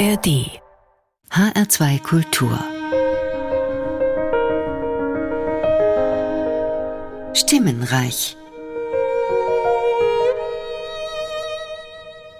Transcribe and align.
ARD 0.00 0.48
HR2 1.30 2.00
Kultur 2.00 2.58
Stimmenreich 7.34 8.34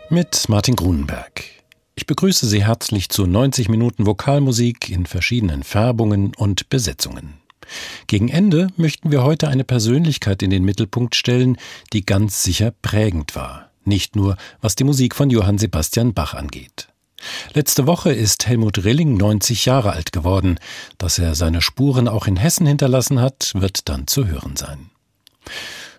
Mit 0.08 0.48
Martin 0.48 0.74
Grunenberg. 0.74 1.44
Ich 1.96 2.06
begrüße 2.06 2.46
Sie 2.46 2.64
herzlich 2.64 3.10
zu 3.10 3.26
90 3.26 3.68
Minuten 3.68 4.06
Vokalmusik 4.06 4.88
in 4.88 5.04
verschiedenen 5.04 5.62
Färbungen 5.62 6.32
und 6.34 6.70
Besetzungen. 6.70 7.34
Gegen 8.06 8.30
Ende 8.30 8.68
möchten 8.78 9.12
wir 9.12 9.22
heute 9.22 9.48
eine 9.48 9.64
Persönlichkeit 9.64 10.42
in 10.42 10.48
den 10.48 10.64
Mittelpunkt 10.64 11.14
stellen, 11.14 11.58
die 11.92 12.06
ganz 12.06 12.42
sicher 12.42 12.72
prägend 12.80 13.36
war. 13.36 13.70
Nicht 13.84 14.16
nur, 14.16 14.38
was 14.62 14.76
die 14.76 14.84
Musik 14.84 15.14
von 15.14 15.28
Johann 15.28 15.58
Sebastian 15.58 16.14
Bach 16.14 16.32
angeht. 16.32 16.89
Letzte 17.52 17.86
Woche 17.86 18.12
ist 18.12 18.46
Helmut 18.46 18.84
Rilling 18.84 19.16
90 19.16 19.64
Jahre 19.64 19.92
alt 19.92 20.12
geworden. 20.12 20.58
Dass 20.98 21.18
er 21.18 21.34
seine 21.34 21.62
Spuren 21.62 22.08
auch 22.08 22.26
in 22.26 22.36
Hessen 22.36 22.66
hinterlassen 22.66 23.20
hat, 23.20 23.52
wird 23.54 23.88
dann 23.88 24.06
zu 24.06 24.26
hören 24.26 24.56
sein. 24.56 24.90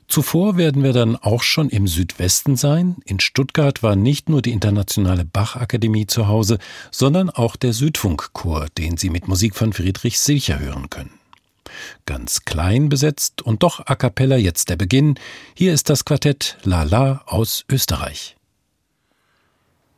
Zuvor 0.08 0.58
werden 0.58 0.84
wir 0.84 0.92
dann 0.92 1.16
auch 1.16 1.42
schon 1.42 1.70
im 1.70 1.88
Südwesten 1.88 2.58
sein. 2.58 2.98
In 3.06 3.22
Stuttgart 3.22 3.82
war 3.82 3.96
nicht 3.96 4.28
nur 4.28 4.42
die 4.42 4.52
internationale 4.52 5.24
Bach-Akademie 5.24 6.06
zu 6.06 6.28
Hause, 6.28 6.58
sondern 6.92 7.30
auch 7.30 7.56
der 7.56 7.72
Südfunkchor, 7.72 8.68
den 8.78 8.98
Sie 8.98 9.10
mit 9.10 9.30
Musik 9.30 9.56
von 9.56 9.72
Friedrich 9.72 10.20
Silcher 10.20 10.60
hören 10.60 10.90
können. 10.90 11.12
Ganz 12.06 12.44
klein 12.44 12.90
besetzt 12.90 13.42
und 13.42 13.64
doch 13.64 13.86
a 13.86 13.96
cappella 13.96 14.36
jetzt 14.36 14.68
der 14.70 14.76
Beginn. 14.76 15.16
Hier 15.56 15.74
ist 15.74 15.90
das 15.90 16.04
Quartett 16.04 16.58
La 16.64 16.84
La 16.84 17.22
aus 17.26 17.64
Österreich. 17.70 18.36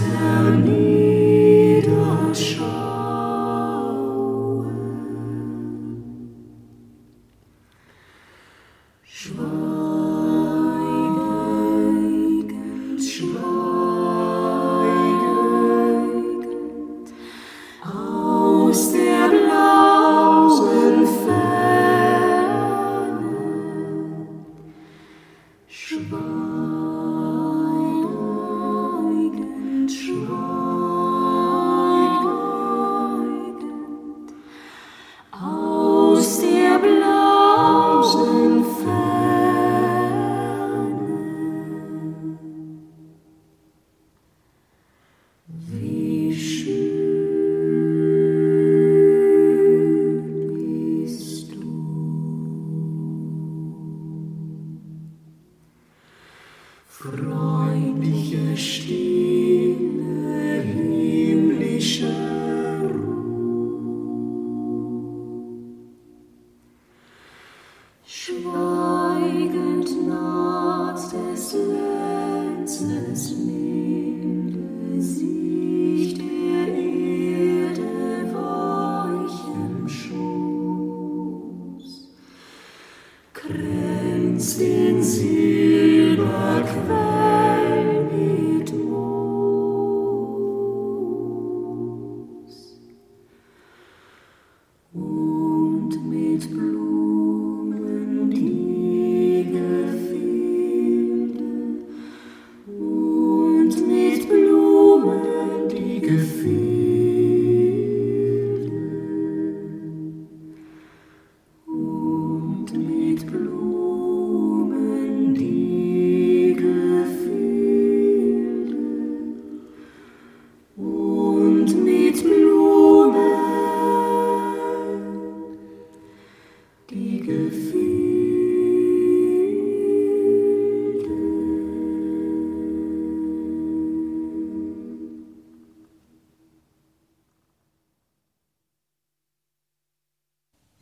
eternity. 0.00 0.95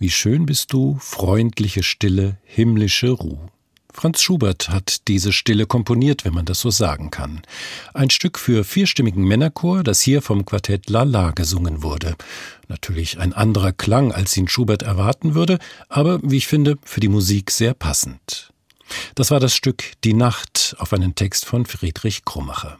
Wie 0.05 0.11
schön 0.11 0.45
bist 0.45 0.75
du, 0.75 0.99
freundliche 1.01 1.83
Stille, 1.83 2.37
himmlische 2.45 3.09
Ruh. 3.09 3.39
Franz 3.91 4.21
Schubert 4.21 4.69
hat 4.69 5.09
diese 5.09 5.33
Stille 5.33 5.65
komponiert, 5.65 6.27
wenn 6.27 6.35
man 6.35 6.45
das 6.45 6.61
so 6.61 6.69
sagen 6.69 7.11
kann. 7.11 7.41
Ein 7.95 8.11
Stück 8.11 8.39
für 8.39 8.65
vierstimmigen 8.65 9.25
Männerchor, 9.25 9.83
das 9.83 10.03
hier 10.03 10.21
vom 10.21 10.45
Quartett 10.45 10.91
Lala 10.91 11.31
gesungen 11.31 11.83
wurde. 11.83 12.17
Natürlich 12.69 13.19
ein 13.19 13.33
anderer 13.33 13.73
Klang, 13.73 14.13
als 14.13 14.37
ihn 14.37 14.47
Schubert 14.47 14.83
erwarten 14.83 15.35
würde, 15.35 15.59
aber, 15.89 16.21
wie 16.23 16.37
ich 16.37 16.49
finde, 16.49 16.77
für 16.85 17.01
die 17.01 17.09
Musik 17.09 17.51
sehr 17.51 17.73
passend. 17.73 18.53
Das 19.15 19.31
war 19.31 19.41
das 19.41 19.55
Stück 19.55 19.85
Die 20.05 20.13
Nacht 20.13 20.77
auf 20.81 20.93
einen 20.93 21.15
Text 21.15 21.47
von 21.47 21.65
Friedrich 21.65 22.27
Krummacher. 22.27 22.79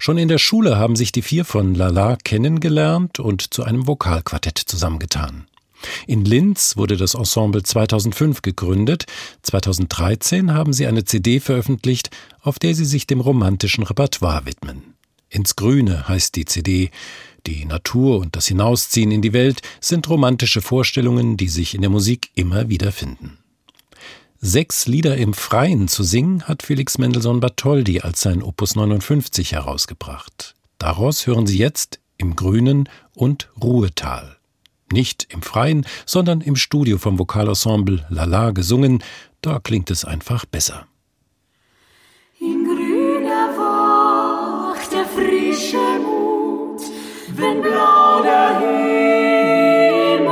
Schon 0.00 0.18
in 0.18 0.26
der 0.26 0.38
Schule 0.38 0.76
haben 0.76 0.96
sich 0.96 1.12
die 1.12 1.22
vier 1.22 1.44
von 1.44 1.76
Lala 1.76 2.16
kennengelernt 2.16 3.20
und 3.20 3.54
zu 3.54 3.62
einem 3.62 3.86
Vokalquartett 3.86 4.58
zusammengetan. 4.58 5.46
In 6.06 6.24
Linz 6.24 6.76
wurde 6.76 6.96
das 6.96 7.14
Ensemble 7.14 7.62
2005 7.62 8.42
gegründet. 8.42 9.06
2013 9.42 10.52
haben 10.52 10.72
sie 10.72 10.86
eine 10.86 11.04
CD 11.04 11.40
veröffentlicht, 11.40 12.10
auf 12.40 12.58
der 12.58 12.74
sie 12.74 12.84
sich 12.84 13.06
dem 13.06 13.20
romantischen 13.20 13.84
Repertoire 13.84 14.46
widmen. 14.46 14.94
Ins 15.28 15.56
Grüne 15.56 16.08
heißt 16.08 16.36
die 16.36 16.44
CD. 16.44 16.90
Die 17.46 17.64
Natur 17.64 18.18
und 18.18 18.34
das 18.34 18.46
Hinausziehen 18.46 19.10
in 19.10 19.22
die 19.22 19.32
Welt 19.32 19.62
sind 19.80 20.08
romantische 20.08 20.62
Vorstellungen, 20.62 21.36
die 21.36 21.48
sich 21.48 21.74
in 21.74 21.80
der 21.80 21.90
Musik 21.90 22.30
immer 22.34 22.68
wieder 22.68 22.90
finden. 22.92 23.38
Sechs 24.38 24.86
Lieder 24.86 25.16
im 25.16 25.32
Freien 25.32 25.88
zu 25.88 26.02
singen 26.02 26.42
hat 26.44 26.62
Felix 26.62 26.98
Mendelssohn 26.98 27.40
Bartholdy 27.40 28.00
als 28.00 28.20
sein 28.20 28.42
Opus 28.42 28.76
59 28.76 29.52
herausgebracht. 29.52 30.54
Daraus 30.78 31.26
hören 31.26 31.46
Sie 31.46 31.58
jetzt 31.58 32.00
im 32.18 32.36
Grünen 32.36 32.88
und 33.14 33.50
Ruhetal. 33.60 34.35
Nicht 34.92 35.26
im 35.30 35.42
Freien, 35.42 35.84
sondern 36.06 36.40
im 36.40 36.54
Studio 36.54 36.98
vom 36.98 37.18
Vokalensemble 37.18 38.06
Lala 38.08 38.52
gesungen, 38.52 39.02
da 39.42 39.58
klingt 39.58 39.90
es 39.90 40.04
einfach 40.04 40.44
besser. 40.44 40.86
In 42.38 42.64
grüner 42.64 43.48
Wacht 43.56 44.92
der 44.92 45.06
frische 45.06 45.78
Mut, 46.04 46.82
wenn 47.34 47.62
blau 47.62 48.22
der 48.22 48.60
Himmel 48.60 50.26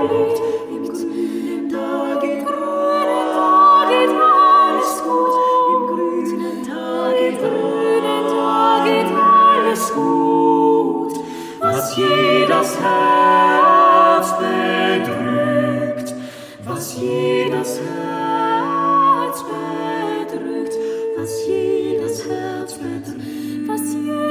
blickt, 0.00 0.40
im 0.70 0.88
grünen 0.88 1.68
Tag 1.68 2.20
geht 2.22 2.46
grünen 2.46 3.28
Tag 3.34 3.88
geht 3.90 4.08
alles 4.08 5.02
gut, 5.02 5.34
im 5.74 5.80
grünen 5.86 6.62
Tag 6.66 7.12
geht 7.18 7.38
grünen 7.40 8.24
Tag 8.26 8.84
geht 8.86 9.12
alles 9.12 9.92
gut, 9.92 11.14
was 11.60 11.96
jedes 11.96 12.80
Herz 12.80 13.65
bedrückt, 14.32 16.14
was 16.64 16.96
jedes 17.00 17.80
Herz 17.80 19.44
bedrückt, 19.44 20.74
was 21.16 21.46
jedes 21.46 22.28
Herz 22.28 22.74
bedrückt, 22.74 23.68
was 23.68 23.94
jedes 23.94 24.25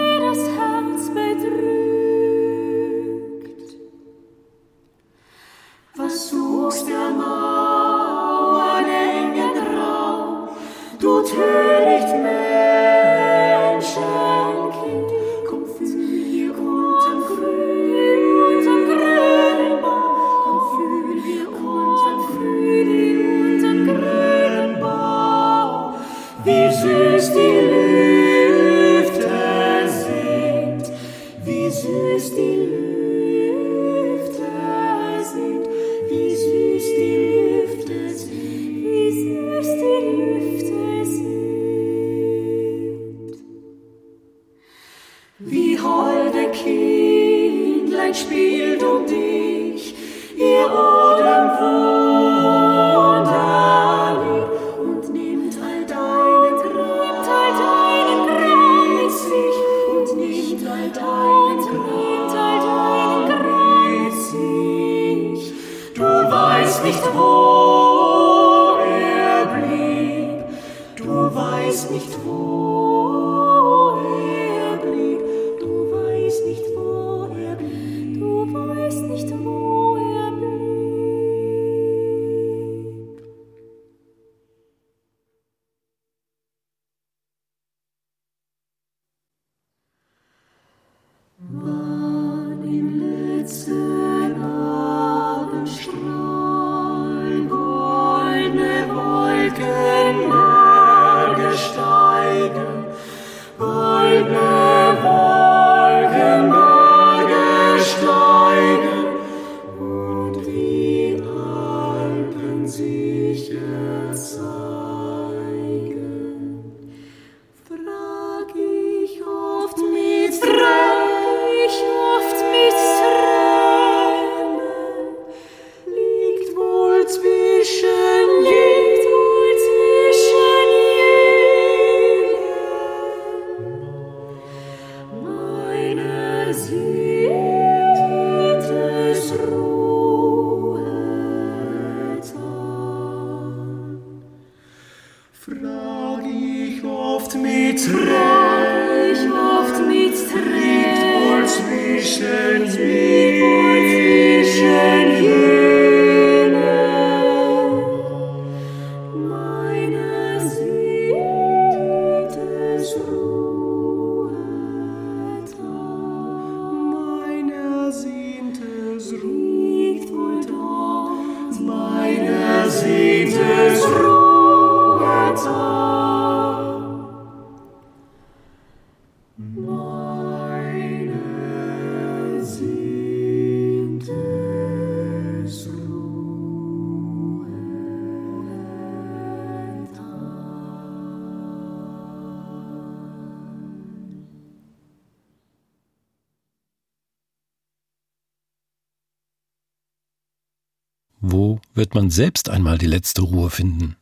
wird 201.76 201.96
man 201.96 202.10
selbst 202.10 202.50
einmal 202.50 202.78
die 202.78 202.88
letzte 202.88 203.22
Ruhe 203.22 203.50
finden? 203.50 203.96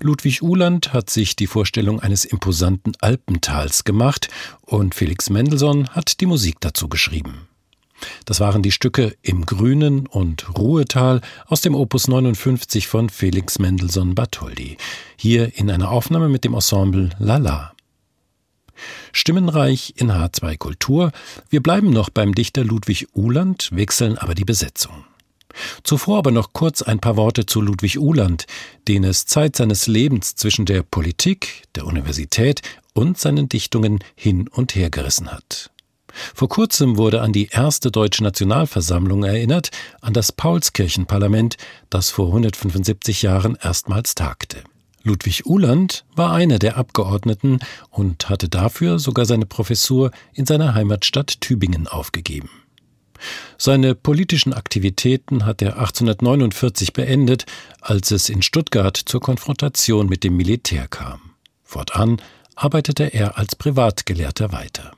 Ludwig 0.00 0.42
Uhland 0.42 0.92
hat 0.92 1.10
sich 1.10 1.36
die 1.36 1.46
Vorstellung 1.46 2.00
eines 2.00 2.24
imposanten 2.24 2.94
Alpentals 3.00 3.84
gemacht 3.84 4.28
und 4.62 4.94
Felix 4.94 5.30
Mendelssohn 5.30 5.88
hat 5.90 6.20
die 6.20 6.26
Musik 6.26 6.56
dazu 6.60 6.88
geschrieben. 6.88 7.48
Das 8.24 8.40
waren 8.40 8.62
die 8.62 8.72
Stücke 8.72 9.16
Im 9.22 9.46
Grünen 9.46 10.06
und 10.06 10.58
Ruhetal 10.58 11.20
aus 11.46 11.60
dem 11.60 11.74
Opus 11.74 12.08
59 12.08 12.88
von 12.88 13.08
Felix 13.08 13.58
Mendelssohn 13.58 14.14
Bartholdy, 14.14 14.76
hier 15.16 15.56
in 15.56 15.70
einer 15.70 15.90
Aufnahme 15.90 16.28
mit 16.28 16.44
dem 16.44 16.54
Ensemble 16.54 17.10
Lala. 17.18 17.72
Stimmenreich 19.12 19.94
in 19.96 20.10
H2 20.10 20.58
Kultur. 20.58 21.12
Wir 21.48 21.62
bleiben 21.62 21.90
noch 21.90 22.10
beim 22.10 22.34
Dichter 22.34 22.64
Ludwig 22.64 23.06
Uhland, 23.14 23.70
wechseln 23.72 24.18
aber 24.18 24.34
die 24.34 24.44
Besetzung. 24.44 25.04
Zuvor 25.82 26.18
aber 26.18 26.30
noch 26.30 26.52
kurz 26.52 26.82
ein 26.82 27.00
paar 27.00 27.16
Worte 27.16 27.46
zu 27.46 27.60
Ludwig 27.60 27.98
Uhland, 27.98 28.46
den 28.88 29.04
es 29.04 29.26
Zeit 29.26 29.56
seines 29.56 29.86
Lebens 29.86 30.34
zwischen 30.34 30.66
der 30.66 30.82
Politik, 30.82 31.62
der 31.74 31.86
Universität 31.86 32.62
und 32.94 33.18
seinen 33.18 33.48
Dichtungen 33.48 33.98
hin 34.14 34.48
und 34.48 34.74
her 34.74 34.90
gerissen 34.90 35.30
hat. 35.30 35.70
Vor 36.34 36.48
kurzem 36.48 36.96
wurde 36.96 37.22
an 37.22 37.32
die 37.32 37.48
erste 37.48 37.90
deutsche 37.90 38.22
Nationalversammlung 38.22 39.24
erinnert, 39.24 39.70
an 40.00 40.12
das 40.12 40.30
Paulskirchenparlament, 40.30 41.56
das 41.90 42.10
vor 42.10 42.28
175 42.28 43.22
Jahren 43.22 43.58
erstmals 43.60 44.14
tagte. 44.14 44.62
Ludwig 45.02 45.44
Uhland 45.44 46.04
war 46.16 46.32
einer 46.32 46.58
der 46.58 46.78
Abgeordneten 46.78 47.58
und 47.90 48.30
hatte 48.30 48.48
dafür 48.48 48.98
sogar 48.98 49.26
seine 49.26 49.44
Professur 49.44 50.12
in 50.32 50.46
seiner 50.46 50.74
Heimatstadt 50.74 51.40
Tübingen 51.40 51.86
aufgegeben. 51.86 52.48
Seine 53.58 53.94
politischen 53.94 54.52
Aktivitäten 54.52 55.46
hat 55.46 55.62
er 55.62 55.78
1849 55.78 56.92
beendet, 56.92 57.46
als 57.80 58.10
es 58.10 58.28
in 58.28 58.42
Stuttgart 58.42 58.96
zur 58.96 59.20
Konfrontation 59.20 60.08
mit 60.08 60.24
dem 60.24 60.36
Militär 60.36 60.88
kam. 60.88 61.20
Fortan 61.62 62.20
arbeitete 62.54 63.04
er 63.04 63.38
als 63.38 63.56
Privatgelehrter 63.56 64.52
weiter. 64.52 64.92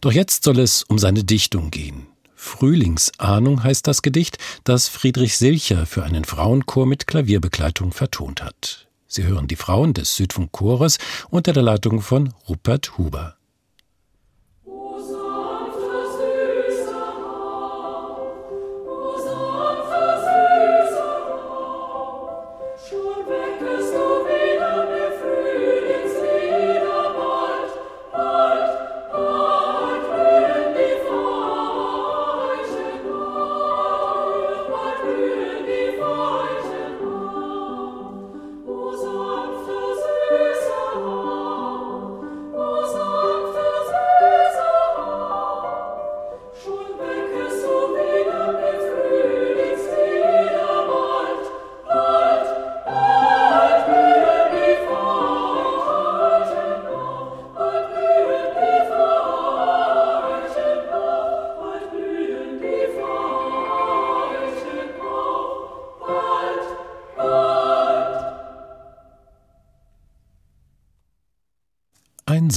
Doch 0.00 0.12
jetzt 0.12 0.44
soll 0.44 0.58
es 0.58 0.82
um 0.82 0.98
seine 0.98 1.24
Dichtung 1.24 1.70
gehen. 1.70 2.06
Frühlingsahnung 2.34 3.64
heißt 3.64 3.86
das 3.86 4.02
Gedicht, 4.02 4.38
das 4.64 4.88
Friedrich 4.88 5.36
Silcher 5.36 5.86
für 5.86 6.04
einen 6.04 6.24
Frauenchor 6.24 6.86
mit 6.86 7.06
Klavierbegleitung 7.06 7.92
vertont 7.92 8.42
hat. 8.42 8.86
Sie 9.08 9.24
hören 9.24 9.48
die 9.48 9.56
Frauen 9.56 9.94
des 9.94 10.16
Südfunkchores 10.16 10.98
unter 11.30 11.52
der 11.52 11.62
Leitung 11.62 12.00
von 12.00 12.32
Rupert 12.48 12.96
Huber. 12.96 13.37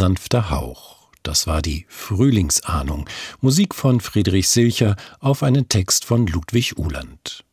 Sanfter 0.01 0.49
Hauch. 0.49 0.97
Das 1.21 1.45
war 1.45 1.61
die 1.61 1.85
Frühlingsahnung, 1.87 3.07
Musik 3.39 3.75
von 3.75 3.99
Friedrich 3.99 4.49
Silcher 4.49 4.95
auf 5.19 5.43
einen 5.43 5.69
Text 5.69 6.05
von 6.05 6.25
Ludwig 6.25 6.79
Uhland. 6.79 7.43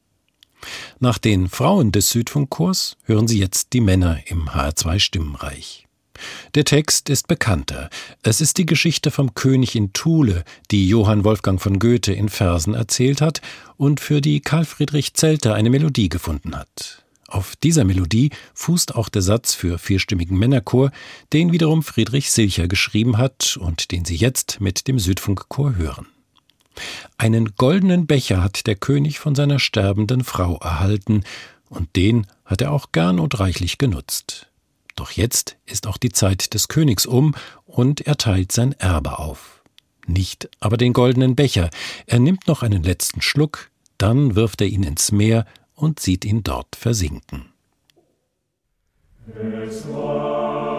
Nach 0.98 1.18
den 1.18 1.50
Frauen 1.50 1.92
des 1.92 2.08
Südfunkchors 2.08 2.96
hören 3.04 3.28
Sie 3.28 3.38
jetzt 3.38 3.74
die 3.74 3.82
Männer 3.82 4.20
im 4.28 4.48
HR2 4.48 4.98
Stimmenreich. 4.98 5.88
Der 6.54 6.64
Text 6.64 7.10
ist 7.10 7.28
bekannter. 7.28 7.90
Es 8.22 8.40
ist 8.40 8.56
die 8.56 8.64
Geschichte 8.64 9.10
vom 9.10 9.34
König 9.34 9.76
in 9.76 9.92
Thule, 9.92 10.42
die 10.70 10.88
Johann 10.88 11.24
Wolfgang 11.24 11.60
von 11.60 11.78
Goethe 11.78 12.14
in 12.14 12.30
Versen 12.30 12.72
erzählt 12.72 13.20
hat 13.20 13.42
und 13.76 14.00
für 14.00 14.22
die 14.22 14.40
Karl 14.40 14.64
Friedrich 14.64 15.12
Zelter 15.12 15.52
eine 15.52 15.68
Melodie 15.68 16.08
gefunden 16.08 16.56
hat. 16.56 17.04
Auf 17.28 17.56
dieser 17.56 17.84
Melodie 17.84 18.30
fußt 18.54 18.94
auch 18.94 19.10
der 19.10 19.20
Satz 19.20 19.54
für 19.54 19.78
vierstimmigen 19.78 20.38
Männerchor, 20.38 20.90
den 21.34 21.52
wiederum 21.52 21.82
Friedrich 21.82 22.30
Silcher 22.30 22.68
geschrieben 22.68 23.18
hat 23.18 23.58
und 23.60 23.92
den 23.92 24.06
Sie 24.06 24.16
jetzt 24.16 24.62
mit 24.62 24.88
dem 24.88 24.98
Südfunkchor 24.98 25.76
hören. 25.76 26.06
Einen 27.18 27.54
goldenen 27.56 28.06
Becher 28.06 28.42
hat 28.42 28.66
der 28.66 28.76
König 28.76 29.18
von 29.18 29.34
seiner 29.34 29.58
sterbenden 29.58 30.24
Frau 30.24 30.56
erhalten, 30.56 31.22
und 31.68 31.96
den 31.96 32.26
hat 32.46 32.62
er 32.62 32.72
auch 32.72 32.92
gern 32.92 33.20
und 33.20 33.38
reichlich 33.38 33.76
genutzt. 33.76 34.48
Doch 34.96 35.10
jetzt 35.10 35.58
ist 35.66 35.86
auch 35.86 35.98
die 35.98 36.12
Zeit 36.12 36.54
des 36.54 36.68
Königs 36.68 37.04
um, 37.04 37.34
und 37.66 38.00
er 38.00 38.16
teilt 38.16 38.52
sein 38.52 38.72
Erbe 38.72 39.18
auf. 39.18 39.62
Nicht 40.06 40.48
aber 40.60 40.78
den 40.78 40.94
goldenen 40.94 41.36
Becher, 41.36 41.68
er 42.06 42.20
nimmt 42.20 42.48
noch 42.48 42.62
einen 42.62 42.82
letzten 42.82 43.20
Schluck, 43.20 43.70
dann 43.98 44.34
wirft 44.34 44.62
er 44.62 44.68
ihn 44.68 44.82
ins 44.82 45.12
Meer 45.12 45.44
und 45.78 46.00
sieht 46.00 46.24
ihn 46.24 46.42
dort 46.42 46.74
versinken. 46.74 47.52
Es 49.64 49.86
war 49.92 50.77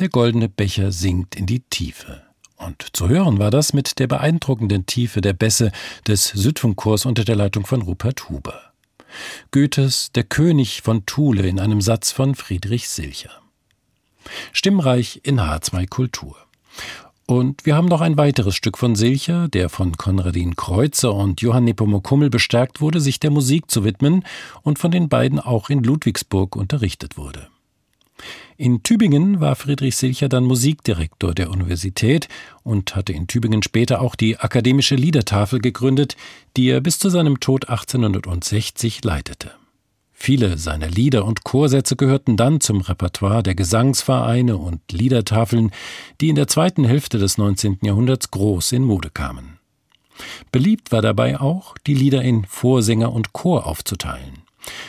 Der 0.00 0.08
goldene 0.08 0.48
Becher 0.48 0.92
sinkt 0.92 1.36
in 1.36 1.44
die 1.44 1.60
Tiefe. 1.60 2.22
Und 2.56 2.96
zu 2.96 3.10
hören 3.10 3.38
war 3.38 3.50
das 3.50 3.74
mit 3.74 3.98
der 3.98 4.06
beeindruckenden 4.06 4.86
Tiefe 4.86 5.20
der 5.20 5.34
Bässe 5.34 5.72
des 6.06 6.28
Südfunkchors 6.28 7.04
unter 7.04 7.22
der 7.22 7.36
Leitung 7.36 7.66
von 7.66 7.82
Rupert 7.82 8.30
Huber. 8.30 8.72
Goethes 9.50 10.10
Der 10.12 10.24
König 10.24 10.80
von 10.80 11.04
Thule 11.04 11.46
in 11.46 11.60
einem 11.60 11.82
Satz 11.82 12.12
von 12.12 12.34
Friedrich 12.34 12.88
Silcher. 12.88 13.42
Stimmreich 14.54 15.20
in 15.22 15.38
H2 15.38 15.86
Kultur. 15.86 16.34
Und 17.26 17.66
wir 17.66 17.76
haben 17.76 17.88
noch 17.88 18.00
ein 18.00 18.16
weiteres 18.16 18.56
Stück 18.56 18.78
von 18.78 18.96
Silcher, 18.96 19.48
der 19.48 19.68
von 19.68 19.98
Konradin 19.98 20.56
Kreuzer 20.56 21.12
und 21.12 21.42
Johann 21.42 21.64
Nepomuk 21.64 22.10
Hummel 22.10 22.30
bestärkt 22.30 22.80
wurde, 22.80 23.02
sich 23.02 23.20
der 23.20 23.30
Musik 23.30 23.70
zu 23.70 23.84
widmen 23.84 24.24
und 24.62 24.78
von 24.78 24.92
den 24.92 25.10
beiden 25.10 25.38
auch 25.38 25.68
in 25.68 25.82
Ludwigsburg 25.82 26.56
unterrichtet 26.56 27.18
wurde. 27.18 27.48
In 28.60 28.82
Tübingen 28.82 29.40
war 29.40 29.56
Friedrich 29.56 29.96
Silcher 29.96 30.28
dann 30.28 30.44
Musikdirektor 30.44 31.32
der 31.32 31.48
Universität 31.48 32.28
und 32.62 32.94
hatte 32.94 33.14
in 33.14 33.26
Tübingen 33.26 33.62
später 33.62 34.02
auch 34.02 34.14
die 34.14 34.36
Akademische 34.36 34.96
Liedertafel 34.96 35.60
gegründet, 35.60 36.14
die 36.58 36.68
er 36.68 36.82
bis 36.82 36.98
zu 36.98 37.08
seinem 37.08 37.40
Tod 37.40 37.70
1860 37.70 39.02
leitete. 39.02 39.52
Viele 40.12 40.58
seiner 40.58 40.90
Lieder 40.90 41.24
und 41.24 41.42
Chorsätze 41.42 41.96
gehörten 41.96 42.36
dann 42.36 42.60
zum 42.60 42.82
Repertoire 42.82 43.42
der 43.42 43.54
Gesangsvereine 43.54 44.58
und 44.58 44.82
Liedertafeln, 44.92 45.70
die 46.20 46.28
in 46.28 46.36
der 46.36 46.46
zweiten 46.46 46.84
Hälfte 46.84 47.16
des 47.16 47.38
19. 47.38 47.78
Jahrhunderts 47.80 48.30
groß 48.30 48.72
in 48.72 48.84
Mode 48.84 49.08
kamen. 49.08 49.58
Beliebt 50.52 50.92
war 50.92 51.00
dabei 51.00 51.40
auch, 51.40 51.78
die 51.86 51.94
Lieder 51.94 52.20
in 52.20 52.44
Vorsänger 52.44 53.10
und 53.10 53.32
Chor 53.32 53.66
aufzuteilen. 53.66 54.39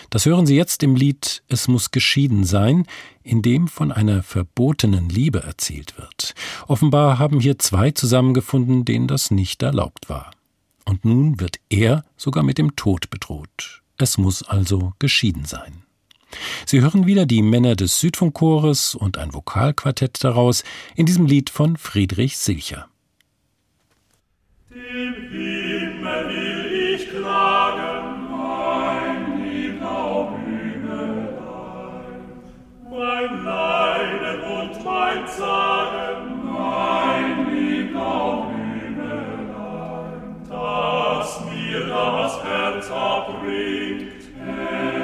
Das 0.10 0.26
hören 0.26 0.46
Sie 0.46 0.56
jetzt 0.56 0.84
im 0.84 0.96
Lied 0.96 1.44
Es 1.48 1.68
muss 1.68 1.92
geschieden 1.92 2.44
sein, 2.44 2.86
in 3.24 3.42
dem 3.42 3.68
von 3.68 3.92
einer 3.92 4.24
verbotenen 4.24 5.10
Liebe 5.10 5.44
erzählt 5.44 5.98
wird. 5.98 6.34
Offenbar 6.68 7.20
haben 7.20 7.40
hier 7.40 7.60
zwei 7.60 7.92
zusammengefunden, 7.92 8.86
denen 8.86 9.08
das 9.08 9.32
nicht 9.32 9.64
erlaubt 9.64 10.10
war. 10.10 10.32
Und 10.86 11.06
nun 11.06 11.40
wird 11.40 11.58
er 11.70 12.04
sogar 12.18 12.44
mit 12.44 12.58
dem 12.58 12.76
Tod 12.76 13.10
bedroht. 13.10 13.82
Es 13.98 14.18
muss 14.18 14.44
also 14.44 14.94
geschieden 15.00 15.46
sein. 15.46 15.84
Sie 16.66 16.82
hören 16.82 17.06
wieder 17.06 17.26
die 17.26 17.42
Männer 17.42 17.76
des 17.76 18.00
Südfunkchores 18.00 18.96
und 18.96 19.18
ein 19.18 19.34
Vokalquartett 19.34 20.24
daraus 20.24 20.64
in 20.96 21.06
diesem 21.06 21.26
Lied 21.26 21.50
von 21.50 21.78
Friedrich 21.78 22.38
Silcher. 22.38 22.88
Dem 24.70 25.30
Himmel 25.30 26.51
mein 33.22 33.44
Leiden 33.44 34.42
und 34.42 34.84
mein 34.84 35.28
Zagen, 35.28 36.44
mein 36.44 37.54
Lieblaubühnelein, 37.54 40.36
dass 40.50 41.46
mir 41.46 41.86
das 41.88 42.44
Herz 42.44 42.92
abbringt, 42.92 44.12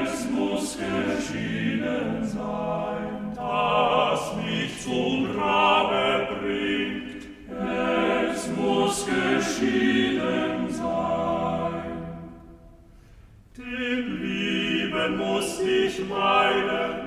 es 0.03 0.27
muss 0.31 0.77
geschieden 0.77 2.23
sein, 2.23 3.35
dass 3.35 4.35
mich 4.37 4.81
zum 4.81 5.31
Grabe 5.33 6.27
bringt, 6.39 7.27
es 8.31 8.49
muss 8.55 9.05
geschieden 9.05 10.69
sein. 10.69 11.83
Den 13.55 14.21
Lieben 14.21 15.17
muss 15.17 15.61
ich 15.61 15.99
meiden, 16.09 17.06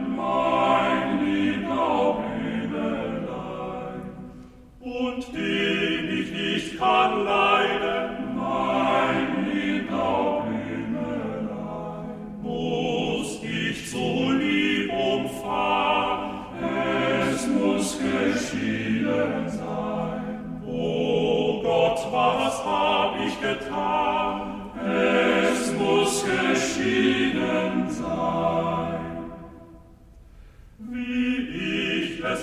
was 22.51 22.65
hab 22.65 23.21
ich 23.27 23.41
getan? 23.41 25.30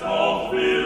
Auch 0.03 0.51
will 0.51 0.76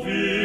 via 0.00 0.41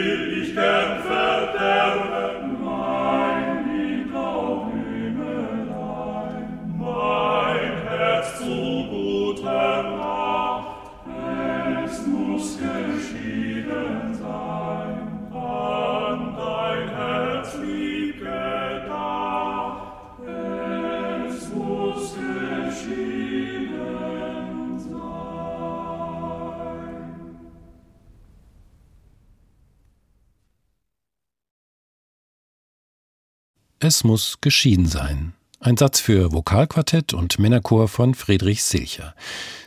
Es 33.88 34.04
muss 34.04 34.39
geschieden 34.41 34.86
sein. 34.86 35.32
Ein 35.62 35.78
Satz 35.78 36.02
für 36.02 36.34
Vokalquartett 36.34 37.13
und 37.13 37.39
Männerchor 37.39 37.88
von 37.88 38.15
Friedrich 38.15 38.65
Silcher. 38.65 39.15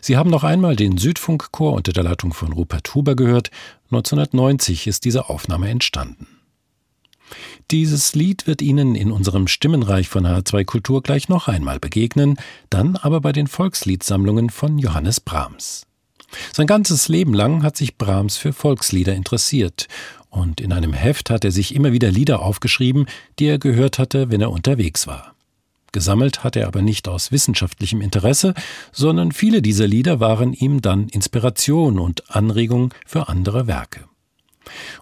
Sie 0.02 0.18
haben 0.18 0.28
noch 0.28 0.44
einmal 0.44 0.76
den 0.76 0.98
Südfunkchor 0.98 1.72
unter 1.72 1.94
der 1.94 2.02
Leitung 2.02 2.35
von 2.35 2.52
Rupert 2.52 2.94
Huber 2.94 3.16
gehört. 3.16 3.50
1990 3.85 4.88
ist 4.88 5.06
diese 5.06 5.30
Aufnahme 5.30 5.70
entstanden. 5.70 6.26
Dieses 7.70 8.14
Lied 8.14 8.46
wird 8.46 8.61
Ihnen 8.61 8.94
in 8.94 9.11
unserem 9.11 9.48
Stimmenreich 9.48 10.11
von 10.11 10.26
H2 10.26 10.66
Kultur 10.66 11.02
gleich 11.02 11.30
noch 11.30 11.48
einmal 11.48 11.80
begegnen, 11.80 12.37
dann 12.68 12.96
aber 12.96 13.22
bei 13.22 13.33
den 13.33 13.46
Volksliedsammlungen 13.46 14.50
von 14.50 14.76
Johannes 14.76 15.20
Brahms. 15.20 15.87
Sein 16.52 16.66
ganzes 16.66 17.09
Leben 17.09 17.33
lang 17.33 17.62
hat 17.62 17.78
sich 17.78 17.96
Brahms 17.96 18.37
für 18.37 18.52
Volkslieder 18.52 19.14
interessiert 19.14 19.88
und 20.30 20.60
in 20.60 20.72
einem 20.72 20.92
Heft 20.92 21.28
hat 21.28 21.44
er 21.44 21.50
sich 21.50 21.74
immer 21.74 21.92
wieder 21.92 22.10
Lieder 22.10 22.40
aufgeschrieben, 22.40 23.06
die 23.38 23.46
er 23.46 23.58
gehört 23.58 23.98
hatte, 23.98 24.30
wenn 24.30 24.40
er 24.40 24.50
unterwegs 24.50 25.06
war. 25.06 25.34
Gesammelt 25.92 26.44
hat 26.44 26.56
er 26.56 26.68
aber 26.68 26.82
nicht 26.82 27.08
aus 27.08 27.32
wissenschaftlichem 27.32 28.00
Interesse, 28.00 28.54
sondern 28.92 29.32
viele 29.32 29.60
dieser 29.60 29.88
Lieder 29.88 30.20
waren 30.20 30.52
ihm 30.52 30.80
dann 30.80 31.08
Inspiration 31.08 31.98
und 31.98 32.30
Anregung 32.30 32.94
für 33.06 33.28
andere 33.28 33.66
Werke. 33.66 34.04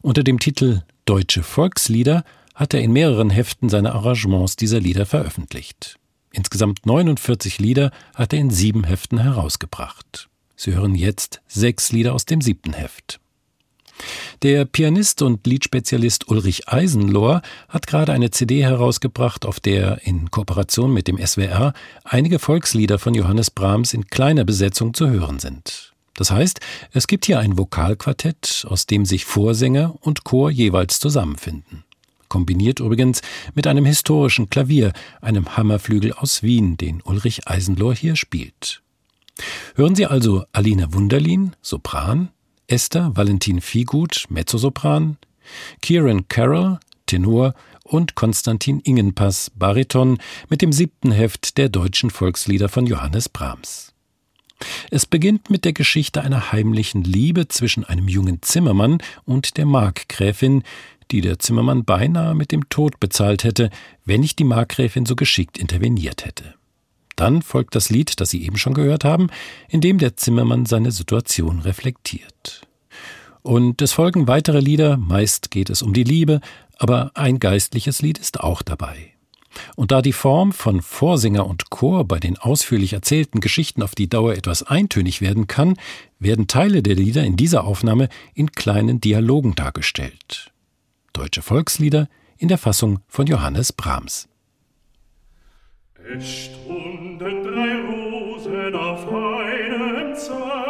Unter 0.00 0.24
dem 0.24 0.38
Titel 0.38 0.82
Deutsche 1.04 1.42
Volkslieder 1.42 2.24
hat 2.54 2.74
er 2.74 2.80
in 2.80 2.92
mehreren 2.92 3.30
Heften 3.30 3.68
seine 3.68 3.92
Arrangements 3.92 4.56
dieser 4.56 4.80
Lieder 4.80 5.06
veröffentlicht. 5.06 5.98
Insgesamt 6.32 6.86
49 6.86 7.58
Lieder 7.58 7.90
hat 8.14 8.32
er 8.32 8.38
in 8.38 8.50
sieben 8.50 8.84
Heften 8.84 9.18
herausgebracht. 9.18 10.28
Sie 10.56 10.74
hören 10.74 10.94
jetzt 10.94 11.40
sechs 11.46 11.92
Lieder 11.92 12.14
aus 12.14 12.24
dem 12.24 12.40
siebten 12.40 12.72
Heft. 12.72 13.20
Der 14.42 14.64
Pianist 14.64 15.22
und 15.22 15.46
Liedspezialist 15.46 16.28
Ulrich 16.28 16.68
Eisenlohr 16.68 17.42
hat 17.68 17.86
gerade 17.86 18.12
eine 18.12 18.30
CD 18.30 18.62
herausgebracht, 18.62 19.44
auf 19.44 19.60
der 19.60 20.06
in 20.06 20.30
Kooperation 20.30 20.92
mit 20.92 21.08
dem 21.08 21.18
SWR 21.18 21.72
einige 22.04 22.38
Volkslieder 22.38 22.98
von 22.98 23.14
Johannes 23.14 23.50
Brahms 23.50 23.94
in 23.94 24.06
kleiner 24.06 24.44
Besetzung 24.44 24.94
zu 24.94 25.08
hören 25.08 25.38
sind. 25.38 25.92
Das 26.14 26.30
heißt, 26.32 26.60
es 26.92 27.06
gibt 27.06 27.26
hier 27.26 27.38
ein 27.38 27.56
Vokalquartett, 27.56 28.66
aus 28.68 28.86
dem 28.86 29.04
sich 29.04 29.24
Vorsänger 29.24 29.94
und 30.00 30.24
Chor 30.24 30.50
jeweils 30.50 30.98
zusammenfinden. 30.98 31.84
kombiniert 32.28 32.80
übrigens 32.80 33.22
mit 33.54 33.66
einem 33.66 33.86
historischen 33.86 34.50
Klavier, 34.50 34.92
einem 35.22 35.56
Hammerflügel 35.56 36.12
aus 36.12 36.42
Wien, 36.42 36.76
den 36.76 37.00
Ulrich 37.02 37.48
Eisenlohr 37.48 37.94
hier 37.94 38.16
spielt. 38.16 38.82
Hören 39.76 39.94
Sie 39.94 40.06
also 40.06 40.44
Alina 40.52 40.92
Wunderlin, 40.92 41.54
Sopran, 41.62 42.30
Esther 42.68 43.16
Valentin 43.16 43.62
Viehgut, 43.62 44.26
Mezzosopran, 44.28 45.16
Kieran 45.80 46.28
Carroll, 46.28 46.78
Tenor 47.06 47.54
und 47.82 48.14
Konstantin 48.14 48.80
Ingenpass, 48.80 49.50
Bariton, 49.56 50.18
mit 50.50 50.60
dem 50.60 50.72
siebten 50.72 51.10
Heft 51.10 51.56
der 51.56 51.70
deutschen 51.70 52.10
Volkslieder 52.10 52.68
von 52.68 52.86
Johannes 52.86 53.30
Brahms. 53.30 53.94
Es 54.90 55.06
beginnt 55.06 55.48
mit 55.48 55.64
der 55.64 55.72
Geschichte 55.72 56.22
einer 56.22 56.52
heimlichen 56.52 57.04
Liebe 57.04 57.48
zwischen 57.48 57.84
einem 57.84 58.06
jungen 58.06 58.42
Zimmermann 58.42 58.98
und 59.24 59.56
der 59.56 59.64
Markgräfin, 59.64 60.62
die 61.10 61.22
der 61.22 61.38
Zimmermann 61.38 61.84
beinahe 61.84 62.34
mit 62.34 62.52
dem 62.52 62.68
Tod 62.68 63.00
bezahlt 63.00 63.44
hätte, 63.44 63.70
wenn 64.04 64.20
nicht 64.20 64.38
die 64.38 64.44
Markgräfin 64.44 65.06
so 65.06 65.16
geschickt 65.16 65.56
interveniert 65.56 66.26
hätte. 66.26 66.54
Dann 67.18 67.42
folgt 67.42 67.74
das 67.74 67.90
Lied, 67.90 68.20
das 68.20 68.30
Sie 68.30 68.44
eben 68.44 68.58
schon 68.58 68.74
gehört 68.74 69.04
haben, 69.04 69.28
in 69.68 69.80
dem 69.80 69.98
der 69.98 70.16
Zimmermann 70.16 70.66
seine 70.66 70.92
Situation 70.92 71.58
reflektiert. 71.58 72.62
Und 73.42 73.82
es 73.82 73.92
folgen 73.92 74.28
weitere 74.28 74.60
Lieder, 74.60 74.96
meist 74.96 75.50
geht 75.50 75.68
es 75.68 75.82
um 75.82 75.92
die 75.92 76.04
Liebe, 76.04 76.40
aber 76.78 77.10
ein 77.14 77.40
geistliches 77.40 78.02
Lied 78.02 78.18
ist 78.18 78.38
auch 78.38 78.62
dabei. 78.62 79.14
Und 79.74 79.90
da 79.90 80.00
die 80.00 80.12
Form 80.12 80.52
von 80.52 80.80
Vorsänger 80.80 81.44
und 81.44 81.70
Chor 81.70 82.04
bei 82.04 82.20
den 82.20 82.38
ausführlich 82.38 82.92
erzählten 82.92 83.40
Geschichten 83.40 83.82
auf 83.82 83.96
die 83.96 84.08
Dauer 84.08 84.34
etwas 84.34 84.62
eintönig 84.62 85.20
werden 85.20 85.48
kann, 85.48 85.74
werden 86.20 86.46
Teile 86.46 86.84
der 86.84 86.94
Lieder 86.94 87.24
in 87.24 87.36
dieser 87.36 87.64
Aufnahme 87.64 88.08
in 88.34 88.52
kleinen 88.52 89.00
Dialogen 89.00 89.56
dargestellt. 89.56 90.52
Deutsche 91.12 91.42
Volkslieder 91.42 92.08
in 92.36 92.46
der 92.46 92.58
Fassung 92.58 93.00
von 93.08 93.26
Johannes 93.26 93.72
Brahms. 93.72 94.28
Es 96.10 96.46
stunden 96.46 97.18
drei 97.18 97.76
Rosen 97.82 98.74
auf 98.74 99.12
einem 99.12 100.14
Zweig, 100.14 100.67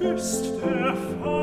küsst 0.00 0.46
der 0.62 0.96
Vater 1.20 1.39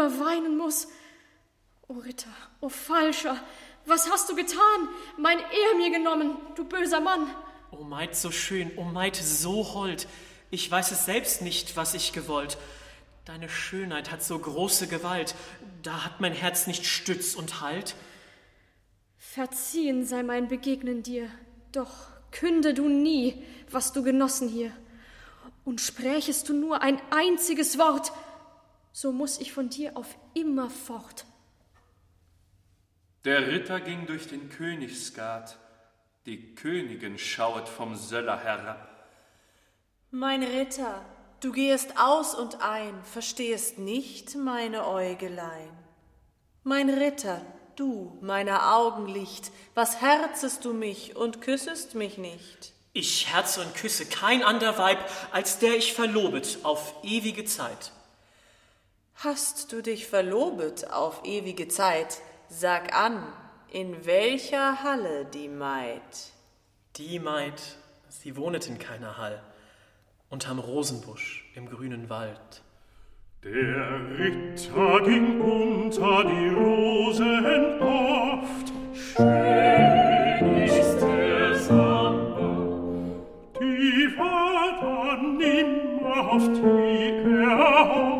immer 0.00 0.20
weinen 0.20 0.56
muss. 0.56 0.88
O 1.88 1.94
Ritter, 1.94 2.30
o 2.60 2.68
Falscher, 2.68 3.36
was 3.84 4.10
hast 4.10 4.28
du 4.30 4.36
getan? 4.36 4.88
Mein 5.18 5.38
Ehr 5.38 5.76
mir 5.76 5.90
genommen, 5.90 6.36
du 6.54 6.64
böser 6.64 7.00
Mann. 7.00 7.26
O 7.70 7.84
Maid 7.84 8.16
so 8.16 8.30
schön, 8.30 8.70
o 8.76 8.84
Maid 8.84 9.16
so 9.16 9.74
hold, 9.74 10.06
ich 10.50 10.70
weiß 10.70 10.90
es 10.92 11.04
selbst 11.04 11.42
nicht, 11.42 11.76
was 11.76 11.94
ich 11.94 12.12
gewollt. 12.12 12.58
Deine 13.24 13.48
Schönheit 13.48 14.10
hat 14.10 14.22
so 14.22 14.38
große 14.38 14.88
Gewalt, 14.88 15.34
da 15.82 16.04
hat 16.04 16.20
mein 16.20 16.32
Herz 16.32 16.66
nicht 16.66 16.86
Stütz 16.86 17.34
und 17.34 17.60
Halt. 17.60 17.94
Verziehen 19.18 20.04
sei 20.06 20.22
mein 20.22 20.48
Begegnen 20.48 21.02
dir, 21.02 21.28
doch 21.72 22.08
künde 22.32 22.74
du 22.74 22.88
nie, 22.88 23.42
was 23.70 23.92
du 23.92 24.02
genossen 24.02 24.48
hier. 24.48 24.72
Und 25.64 25.80
sprächest 25.80 26.48
du 26.48 26.54
nur 26.54 26.82
ein 26.82 27.00
einziges 27.10 27.78
Wort, 27.78 28.12
so 28.92 29.12
muss 29.12 29.38
ich 29.40 29.52
von 29.52 29.68
dir 29.68 29.96
auf 29.96 30.18
immer 30.34 30.70
fort. 30.70 31.24
Der 33.24 33.48
Ritter 33.48 33.80
ging 33.80 34.06
durch 34.06 34.28
den 34.28 34.48
Königsgat, 34.48 35.58
die 36.26 36.54
Königin 36.54 37.18
schauet 37.18 37.68
vom 37.68 37.94
Söller 37.94 38.38
herab. 38.40 39.08
Mein 40.10 40.42
Ritter, 40.42 41.04
du 41.40 41.52
gehst 41.52 41.98
aus 41.98 42.34
und 42.34 42.62
ein, 42.62 43.04
verstehest 43.04 43.78
nicht 43.78 44.36
meine 44.36 44.86
Äugelein. 44.86 45.70
Mein 46.62 46.88
Ritter, 46.90 47.40
du, 47.76 48.18
meiner 48.20 48.74
Augen 48.74 49.06
Licht, 49.06 49.50
was 49.74 50.00
herzest 50.00 50.64
du 50.64 50.72
mich 50.72 51.16
und 51.16 51.40
küssest 51.40 51.94
mich 51.94 52.18
nicht? 52.18 52.72
Ich 52.92 53.32
herze 53.32 53.60
und 53.60 53.74
küsse 53.74 54.04
kein 54.06 54.42
ander 54.42 54.76
Weib, 54.78 54.98
als 55.30 55.58
der 55.58 55.76
ich 55.76 55.92
verlobet 55.92 56.58
auf 56.64 56.94
ewige 57.02 57.44
Zeit. 57.44 57.92
Hast 59.22 59.70
du 59.70 59.82
dich 59.82 60.06
verlobet 60.06 60.90
auf 60.90 61.26
ewige 61.26 61.68
Zeit? 61.68 62.22
Sag 62.48 62.96
an, 62.96 63.22
in 63.70 64.06
welcher 64.06 64.82
Halle 64.82 65.26
die 65.26 65.48
Maid? 65.48 66.00
Die 66.96 67.18
Maid, 67.18 67.60
sie 68.08 68.34
wohnet 68.34 68.66
in 68.66 68.78
keiner 68.78 69.18
Hall, 69.18 69.42
unterm 70.30 70.58
Rosenbusch 70.58 71.44
im 71.54 71.68
grünen 71.68 72.08
Wald. 72.08 72.62
Der 73.44 74.00
Ritter 74.18 75.02
ging 75.02 75.38
unter 75.38 76.24
die 76.24 76.48
Rosen 76.48 77.78
oft, 77.82 78.72
schön 78.94 80.64
ist 80.64 80.98
der 80.98 81.58
Samba, 81.58 82.56
die 83.60 84.16
war 84.16 84.80
dann 84.80 85.36
nimmer 85.36 86.32
auf 86.32 86.48
die 86.54 86.90
er 87.44 88.19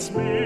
stürzen 0.00 0.20
ins 0.20 0.39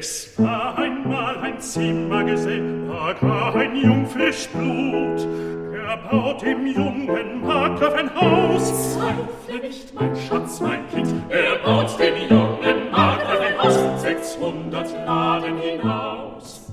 Es 0.00 0.32
war 0.38 0.78
einmal 0.78 1.36
ein 1.40 1.60
Zimmergesell, 1.60 2.88
da 2.88 3.12
gar 3.20 3.54
ein 3.54 3.76
jungfrisch 3.76 4.48
Blut. 4.48 5.28
Er 5.74 5.98
baut 6.10 6.40
dem 6.40 6.66
jungen 6.68 7.42
Markgraf 7.42 7.92
ein 7.92 8.14
Haus. 8.14 8.94
Zweifle 8.94 9.60
nicht, 9.60 9.92
mein 9.94 10.16
Schatz, 10.16 10.58
mein 10.62 10.88
Kind, 10.88 11.12
er 11.28 11.58
baut 11.58 11.98
dem 12.00 12.16
jungen 12.30 12.90
Markgraf 12.90 13.40
ein 13.40 13.62
Haus. 13.62 14.00
Sechshundert 14.00 14.90
Laden 15.04 15.58
hinaus. 15.58 16.72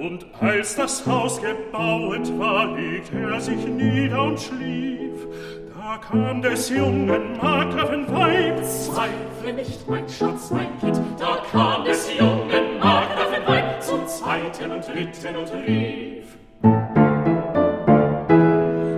Und 0.00 0.26
als 0.40 0.74
das 0.74 1.06
Haus 1.06 1.40
gebaut 1.40 2.36
war, 2.36 2.74
legte 2.74 3.16
er 3.16 3.40
sich 3.40 3.64
nieder 3.64 4.24
und 4.24 4.40
schlief. 4.40 5.61
Da 5.92 5.98
kam 5.98 6.40
des 6.40 6.70
jungen 6.70 7.36
Markgrafen 7.36 8.08
Weib. 8.14 8.64
Zweifle 8.64 9.52
nicht, 9.52 9.86
mein 9.86 10.08
Schatz, 10.08 10.50
mein 10.50 10.78
Kind, 10.80 10.98
da 11.18 11.42
kam 11.52 11.84
des 11.84 12.08
jungen 12.18 12.78
Markgrafen 12.78 13.46
Weib 13.46 13.82
zum 13.82 14.06
zweiten 14.06 14.70
und 14.70 14.88
dritten 14.88 15.36
und 15.36 15.52
rief. 15.52 16.38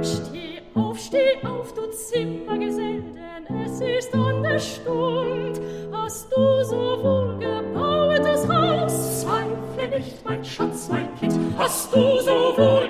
Steh 0.05 0.63
auf, 0.75 0.97
steh 0.97 1.45
auf, 1.45 1.75
du 1.75 1.91
Zimmergesell, 1.91 3.03
denn 3.03 3.57
es 3.65 3.81
ist 3.81 4.15
an 4.15 4.45
der 4.45 4.61
Stund. 4.61 5.61
Hast 5.91 6.31
du 6.31 6.63
so 6.63 7.03
wohl 7.03 7.39
gebauetes 7.41 8.49
Haus? 8.49 9.23
Zweifle 9.23 9.99
nicht, 9.99 10.25
mein 10.25 10.45
Schatz, 10.45 10.89
mein 10.93 11.13
Kind, 11.19 11.35
hast 11.59 11.93
du 11.93 12.21
so 12.21 12.55
wohl 12.57 12.87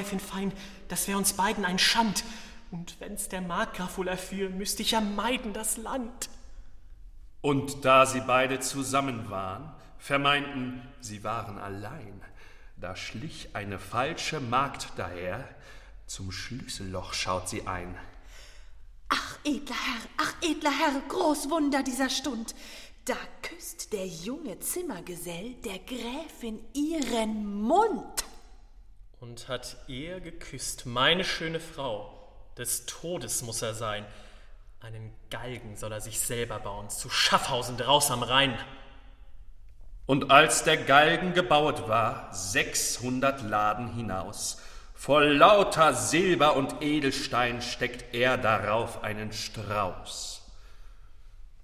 Markgräfin 0.00 0.20
Fein, 0.20 0.52
das 0.88 1.06
wär 1.08 1.18
uns 1.18 1.34
beiden 1.34 1.64
ein 1.64 1.78
Schand. 1.78 2.24
Und 2.70 2.96
wenn's 3.00 3.28
der 3.28 3.42
Markgraf 3.42 3.98
wohl 3.98 4.08
erführ, 4.08 4.48
müsst 4.48 4.80
ich 4.80 4.92
ja 4.92 5.00
meiden 5.00 5.52
das 5.52 5.76
Land. 5.76 6.30
Und 7.42 7.84
da 7.84 8.06
sie 8.06 8.20
beide 8.20 8.60
zusammen 8.60 9.28
waren, 9.30 9.72
vermeinten, 9.98 10.80
sie 11.00 11.24
waren 11.24 11.58
allein, 11.58 12.20
da 12.76 12.96
schlich 12.96 13.50
eine 13.54 13.78
falsche 13.78 14.40
Magd 14.40 14.88
daher, 14.96 15.46
zum 16.06 16.32
Schlüsselloch 16.32 17.12
schaut 17.12 17.48
sie 17.48 17.66
ein. 17.66 17.94
Ach, 19.08 19.38
edler 19.44 19.76
Herr, 19.76 20.08
ach, 20.18 20.34
edler 20.42 20.70
Herr, 20.70 21.00
Großwunder 21.08 21.82
dieser 21.82 22.08
Stund. 22.08 22.54
Da 23.04 23.16
küsst 23.42 23.92
der 23.92 24.06
junge 24.06 24.60
Zimmergesell 24.60 25.54
der 25.64 25.78
Gräfin 25.80 26.60
ihren 26.72 27.60
Mund. 27.60 28.24
Und 29.20 29.48
hat 29.48 29.76
er 29.86 30.18
geküsst, 30.20 30.86
meine 30.86 31.24
schöne 31.24 31.60
Frau, 31.60 32.10
des 32.56 32.86
Todes 32.86 33.42
muss 33.42 33.60
er 33.60 33.74
sein. 33.74 34.06
Einen 34.80 35.12
Galgen 35.28 35.76
soll 35.76 35.92
er 35.92 36.00
sich 36.00 36.18
selber 36.18 36.58
bauen, 36.58 36.88
zu 36.88 37.10
Schaffhausen 37.10 37.76
draus 37.76 38.10
am 38.10 38.22
Rhein. 38.22 38.58
Und 40.06 40.30
als 40.30 40.64
der 40.64 40.78
Galgen 40.78 41.34
gebaut 41.34 41.86
war, 41.86 42.32
sechshundert 42.32 43.42
Laden 43.42 43.92
hinaus, 43.94 44.62
voll 44.94 45.36
lauter 45.36 45.92
Silber 45.92 46.56
und 46.56 46.80
Edelstein 46.80 47.60
steckt 47.60 48.14
er 48.14 48.38
darauf 48.38 49.04
einen 49.04 49.32
Strauß. 49.34 50.29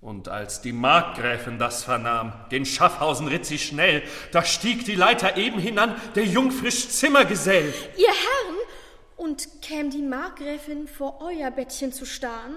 Und 0.06 0.28
als 0.28 0.60
die 0.60 0.72
Markgräfin 0.72 1.58
das 1.58 1.82
vernahm, 1.82 2.32
gen 2.48 2.64
Schaffhausen 2.64 3.26
ritt 3.26 3.44
sie 3.44 3.58
schnell, 3.58 4.04
da 4.30 4.44
stieg 4.44 4.84
die 4.84 4.94
Leiter 4.94 5.36
eben 5.36 5.58
hinan, 5.58 5.96
der 6.14 6.24
jungfrisch 6.24 6.90
Zimmergesell. 6.90 7.74
Ihr 7.96 8.06
Herrn, 8.06 8.54
und 9.16 9.48
käm 9.62 9.90
die 9.90 10.02
Markgräfin 10.02 10.86
vor 10.86 11.20
euer 11.22 11.50
Bettchen 11.50 11.92
zu 11.92 12.06
starren, 12.06 12.54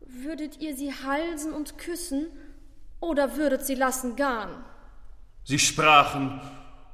würdet 0.00 0.60
ihr 0.60 0.76
sie 0.76 0.92
halsen 0.92 1.54
und 1.54 1.78
küssen, 1.78 2.26
oder 3.00 3.38
würdet 3.38 3.64
sie 3.64 3.74
lassen 3.74 4.14
garn? 4.14 4.62
Sie 5.44 5.58
sprachen, 5.58 6.42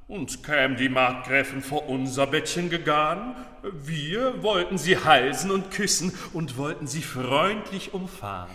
und 0.07 0.45
käm 0.45 0.77
die 0.77 0.91
Markgräfin 0.91 1.61
vor 1.61 1.89
unser 1.89 2.29
Bettchen 2.29 2.71
gegangen, 2.71 3.35
wir 3.65 4.45
wollten 4.45 4.79
sie 4.79 4.97
halsen 4.97 5.51
und 5.51 5.73
küssen 5.73 6.17
und 6.33 6.57
wollten 6.57 6.87
sie 6.87 7.03
freundlich 7.03 7.93
umfahren. 7.93 8.51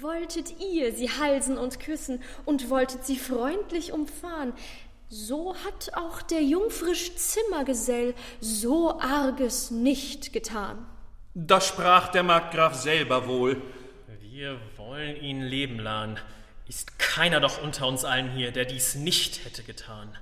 Wolltet 0.00 0.60
ihr 0.60 0.92
sie 0.94 1.10
halsen 1.10 1.58
und 1.58 1.80
küssen 1.80 2.22
und 2.44 2.70
wolltet 2.70 3.04
sie 3.04 3.16
freundlich 3.16 3.92
umfahren, 3.92 4.52
so 5.08 5.56
hat 5.64 5.92
auch 5.94 6.22
der 6.22 6.42
jungfrisch 6.42 7.16
Zimmergesell 7.16 8.14
so 8.40 9.00
arges 9.00 9.72
nicht 9.72 10.32
getan. 10.32 10.86
Da 11.34 11.60
sprach 11.60 12.08
der 12.08 12.22
Markgraf 12.22 12.74
selber 12.74 13.26
wohl. 13.26 13.60
Wir 14.20 14.60
wollen 14.76 15.16
ihn 15.16 15.42
leben 15.42 15.80
lahen. 15.80 16.18
Ist 16.68 17.00
keiner 17.00 17.40
doch 17.40 17.60
unter 17.60 17.88
uns 17.88 18.04
allen 18.04 18.30
hier, 18.30 18.52
der 18.52 18.64
dies 18.64 18.94
nicht 18.94 19.44
hätte 19.44 19.64
getan. 19.64 20.16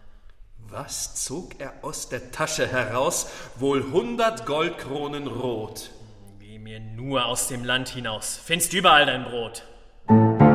Was 0.71 1.25
zog 1.25 1.61
er 1.61 1.75
aus 1.83 2.09
der 2.09 2.31
Tasche 2.31 2.67
heraus? 2.67 3.31
Wohl 3.57 3.91
hundert 3.91 4.47
Goldkronen 4.47 5.27
rot. 5.27 5.91
Geh 6.51 6.59
mir 6.59 6.81
nur 6.81 7.27
aus 7.27 7.49
dem 7.49 7.63
Land 7.63 7.91
hinaus, 7.91 8.41
findst 8.43 8.73
überall 8.73 9.05
dein 9.05 9.25
Brot. 9.25 9.65
Und 10.07 10.49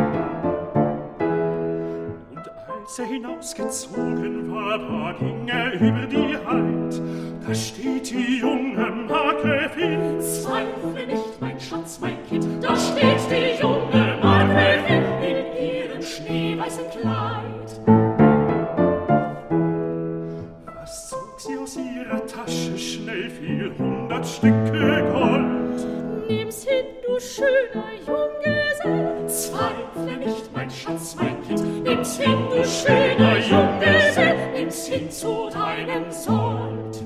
als 2.67 2.97
er 2.97 3.05
hinausgezogen 3.05 4.51
war, 4.51 4.79
da 4.79 5.11
ging 5.19 5.47
er 5.47 5.71
über 5.73 6.07
die 6.07 6.35
Heid. 6.35 6.99
Da 7.45 7.53
steht 7.53 8.09
die 8.09 8.39
junge 8.39 8.89
Margrethin. 9.07 10.19
Zweifle 10.19 11.05
nicht, 11.05 11.39
mein 11.39 11.59
Schatz, 11.59 11.99
mein 12.01 12.17
Kind, 12.27 12.47
da 12.63 12.75
steht 12.75 13.29
die 13.29 13.61
junge 13.61 14.17
Margrethin 14.19 15.03
in 15.21 15.45
ihrem 15.63 16.01
schneeweißen 16.01 16.89
Kleid. 16.89 17.79
Was 20.73 21.09
zog 21.11 21.39
sie 21.39 21.55
aus 21.55 21.77
ihrer 21.77 22.25
Tasche 22.25 22.79
schnell 22.79 23.29
vier 23.29 23.77
hundert 23.77 24.25
Stücke 24.25 25.07
Gold? 25.13 25.62
du 27.05 27.19
schöner 27.19 27.93
Junggesell. 28.07 29.27
Zweifle 29.27 30.17
nicht, 30.17 30.53
mein 30.53 30.69
Schatz, 30.69 31.15
mein 31.15 31.41
Kind, 31.43 31.83
nimm's 31.83 32.17
hin, 32.17 32.37
du 32.49 32.63
schöner 32.65 33.37
Junggesell, 33.37 34.51
nimm's 34.53 34.85
hin 34.87 35.11
zu 35.11 35.49
deinem 35.49 36.11
Sold. 36.11 37.03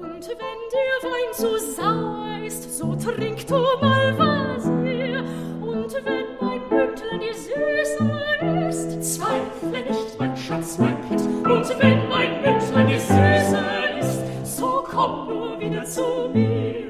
Und 0.00 0.28
wenn 0.28 0.60
der 0.76 0.98
Wein 1.02 1.32
zu 1.32 1.58
sauer 1.58 2.38
ist, 2.44 2.78
so 2.78 2.94
trink 2.94 3.46
du 3.46 3.54
mal 3.80 4.18
was 4.18 4.64
her. 4.84 5.24
Und 5.60 5.94
wenn 6.04 6.26
mein 6.40 6.60
Mündlein 6.68 7.20
dir 7.20 7.34
süßer 7.34 8.68
ist, 8.68 9.16
zweifle 9.16 9.82
nicht, 9.88 10.18
mein 10.18 10.36
Schatz, 10.36 10.78
mein 10.78 10.96
Kind, 11.08 11.22
und 11.46 11.68
wenn 11.80 12.08
mein 12.08 12.42
Mündlein 12.42 12.86
dir 12.86 13.00
süßer 13.00 13.98
ist, 14.00 14.56
so 14.56 14.84
komm 14.86 15.28
nur 15.28 15.60
wieder 15.60 15.84
zu 15.84 16.30
mir. 16.32 16.81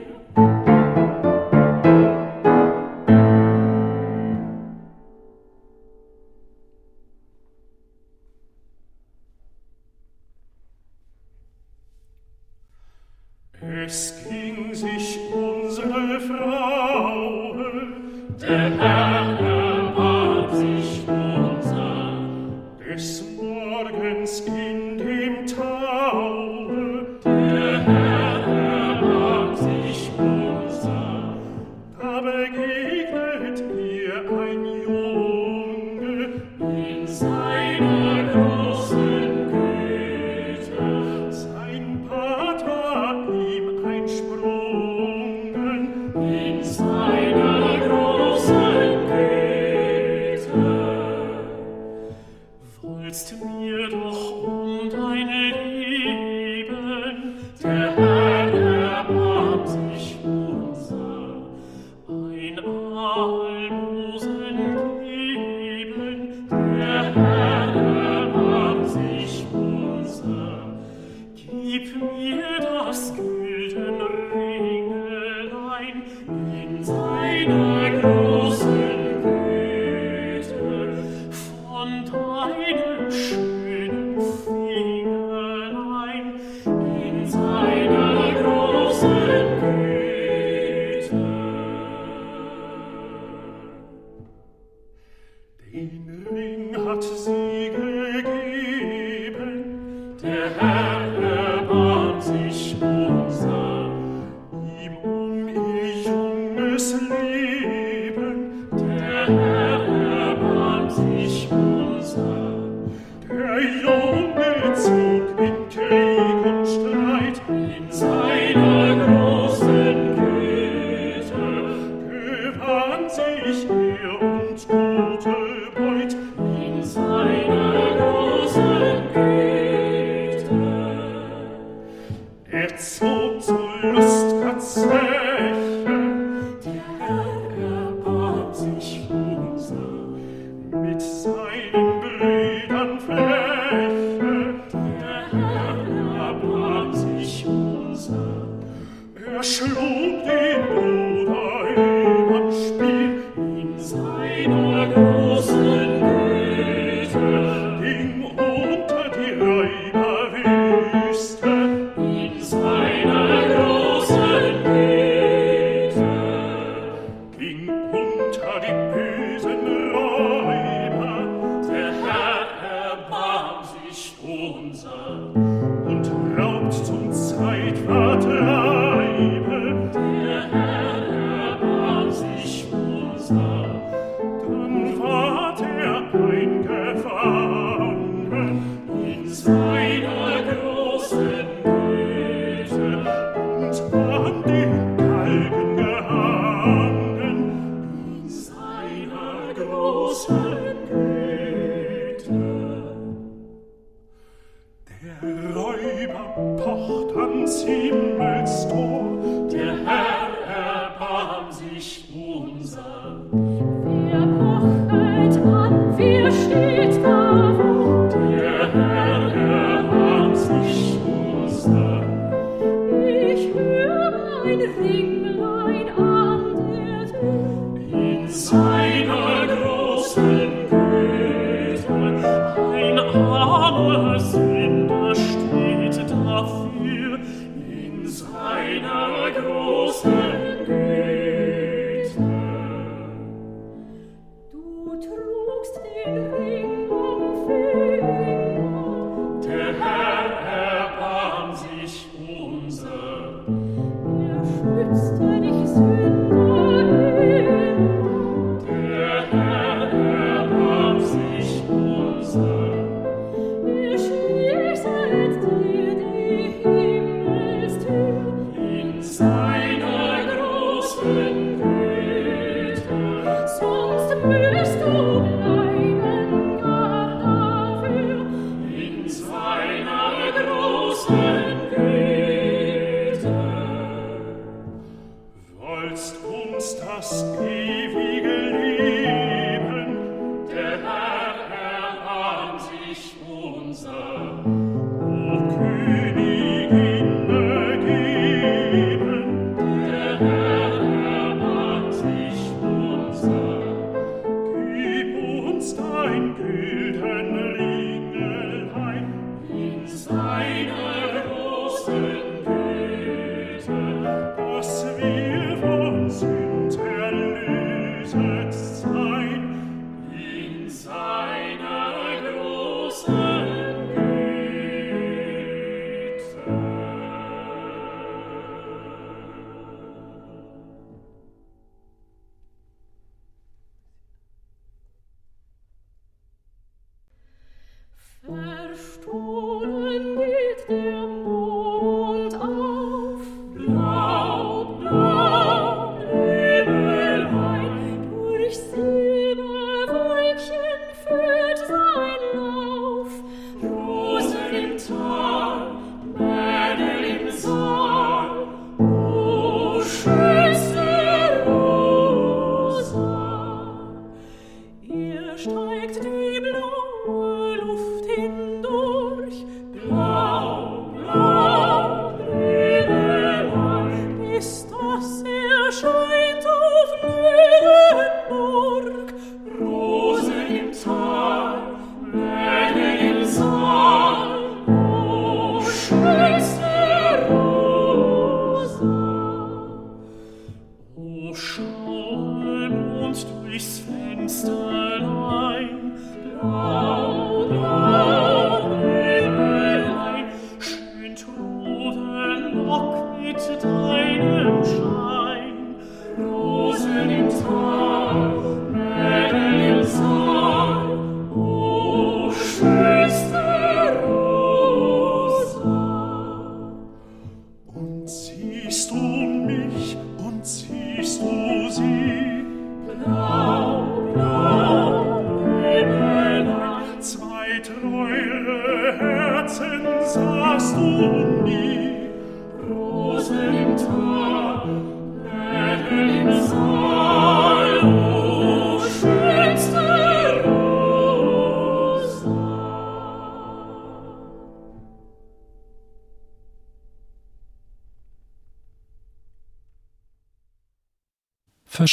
in 95.73 96.27
ring 96.31 96.77
hat 96.87 97.03
sie 97.03 97.41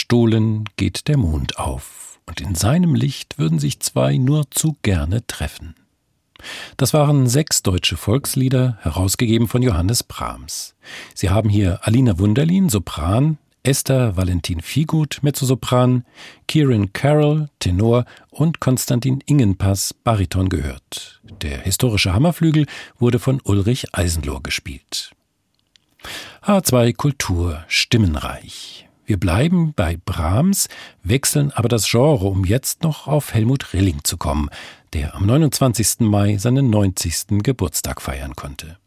Verstohlen 0.09 0.63
geht 0.75 1.07
der 1.07 1.17
Mond 1.17 1.59
auf, 1.59 2.19
und 2.25 2.41
in 2.41 2.55
seinem 2.55 2.95
Licht 2.95 3.37
würden 3.37 3.59
sich 3.59 3.79
zwei 3.79 4.17
nur 4.17 4.49
zu 4.49 4.75
gerne 4.81 5.27
treffen. 5.27 5.75
Das 6.77 6.95
waren 6.95 7.27
sechs 7.27 7.61
deutsche 7.61 7.95
Volkslieder, 7.95 8.79
herausgegeben 8.81 9.47
von 9.47 9.61
Johannes 9.61 10.01
Brahms. 10.01 10.73
Sie 11.13 11.29
haben 11.29 11.47
hier 11.47 11.81
Alina 11.83 12.17
Wunderlin, 12.17 12.69
Sopran, 12.69 13.37
Esther 13.61 14.17
Valentin 14.17 14.61
Figut, 14.61 15.19
Mezzosopran, 15.21 16.05
Kieran 16.47 16.91
Carroll, 16.91 17.49
Tenor 17.59 18.05
und 18.31 18.59
Konstantin 18.59 19.21
Ingenpass, 19.27 19.93
Bariton 19.93 20.49
gehört. 20.49 21.21
Der 21.43 21.59
historische 21.59 22.13
Hammerflügel 22.13 22.65
wurde 22.97 23.19
von 23.19 23.41
Ulrich 23.43 23.93
Eisenlohr 23.93 24.41
gespielt. 24.41 25.11
H2 26.41 26.95
Kultur 26.95 27.63
stimmenreich. 27.67 28.88
Wir 29.09 29.19
bleiben 29.19 29.73
bei 29.75 29.97
Brahms, 30.05 30.69
wechseln 31.01 31.49
aber 31.49 31.67
das 31.67 31.89
Genre, 31.89 32.27
um 32.27 32.45
jetzt 32.45 32.83
noch 32.83 33.07
auf 33.07 33.33
Helmut 33.33 33.73
Rilling 33.73 34.03
zu 34.03 34.17
kommen, 34.17 34.49
der 34.93 35.15
am 35.15 35.25
29. 35.25 36.01
Mai 36.01 36.37
seinen 36.37 36.69
90. 36.69 37.41
Geburtstag 37.41 38.03
feiern 38.03 38.35
konnte. 38.35 38.77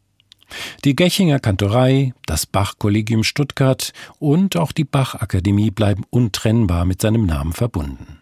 Die 0.85 0.95
Gechinger 0.95 1.39
Kantorei, 1.39 2.13
das 2.25 2.45
Bach-Kollegium 2.45 3.25
Stuttgart 3.25 3.91
und 4.17 4.55
auch 4.55 4.71
die 4.71 4.85
Bach-Akademie 4.85 5.71
bleiben 5.71 6.05
untrennbar 6.09 6.85
mit 6.85 7.01
seinem 7.01 7.25
Namen 7.25 7.51
verbunden. 7.51 8.21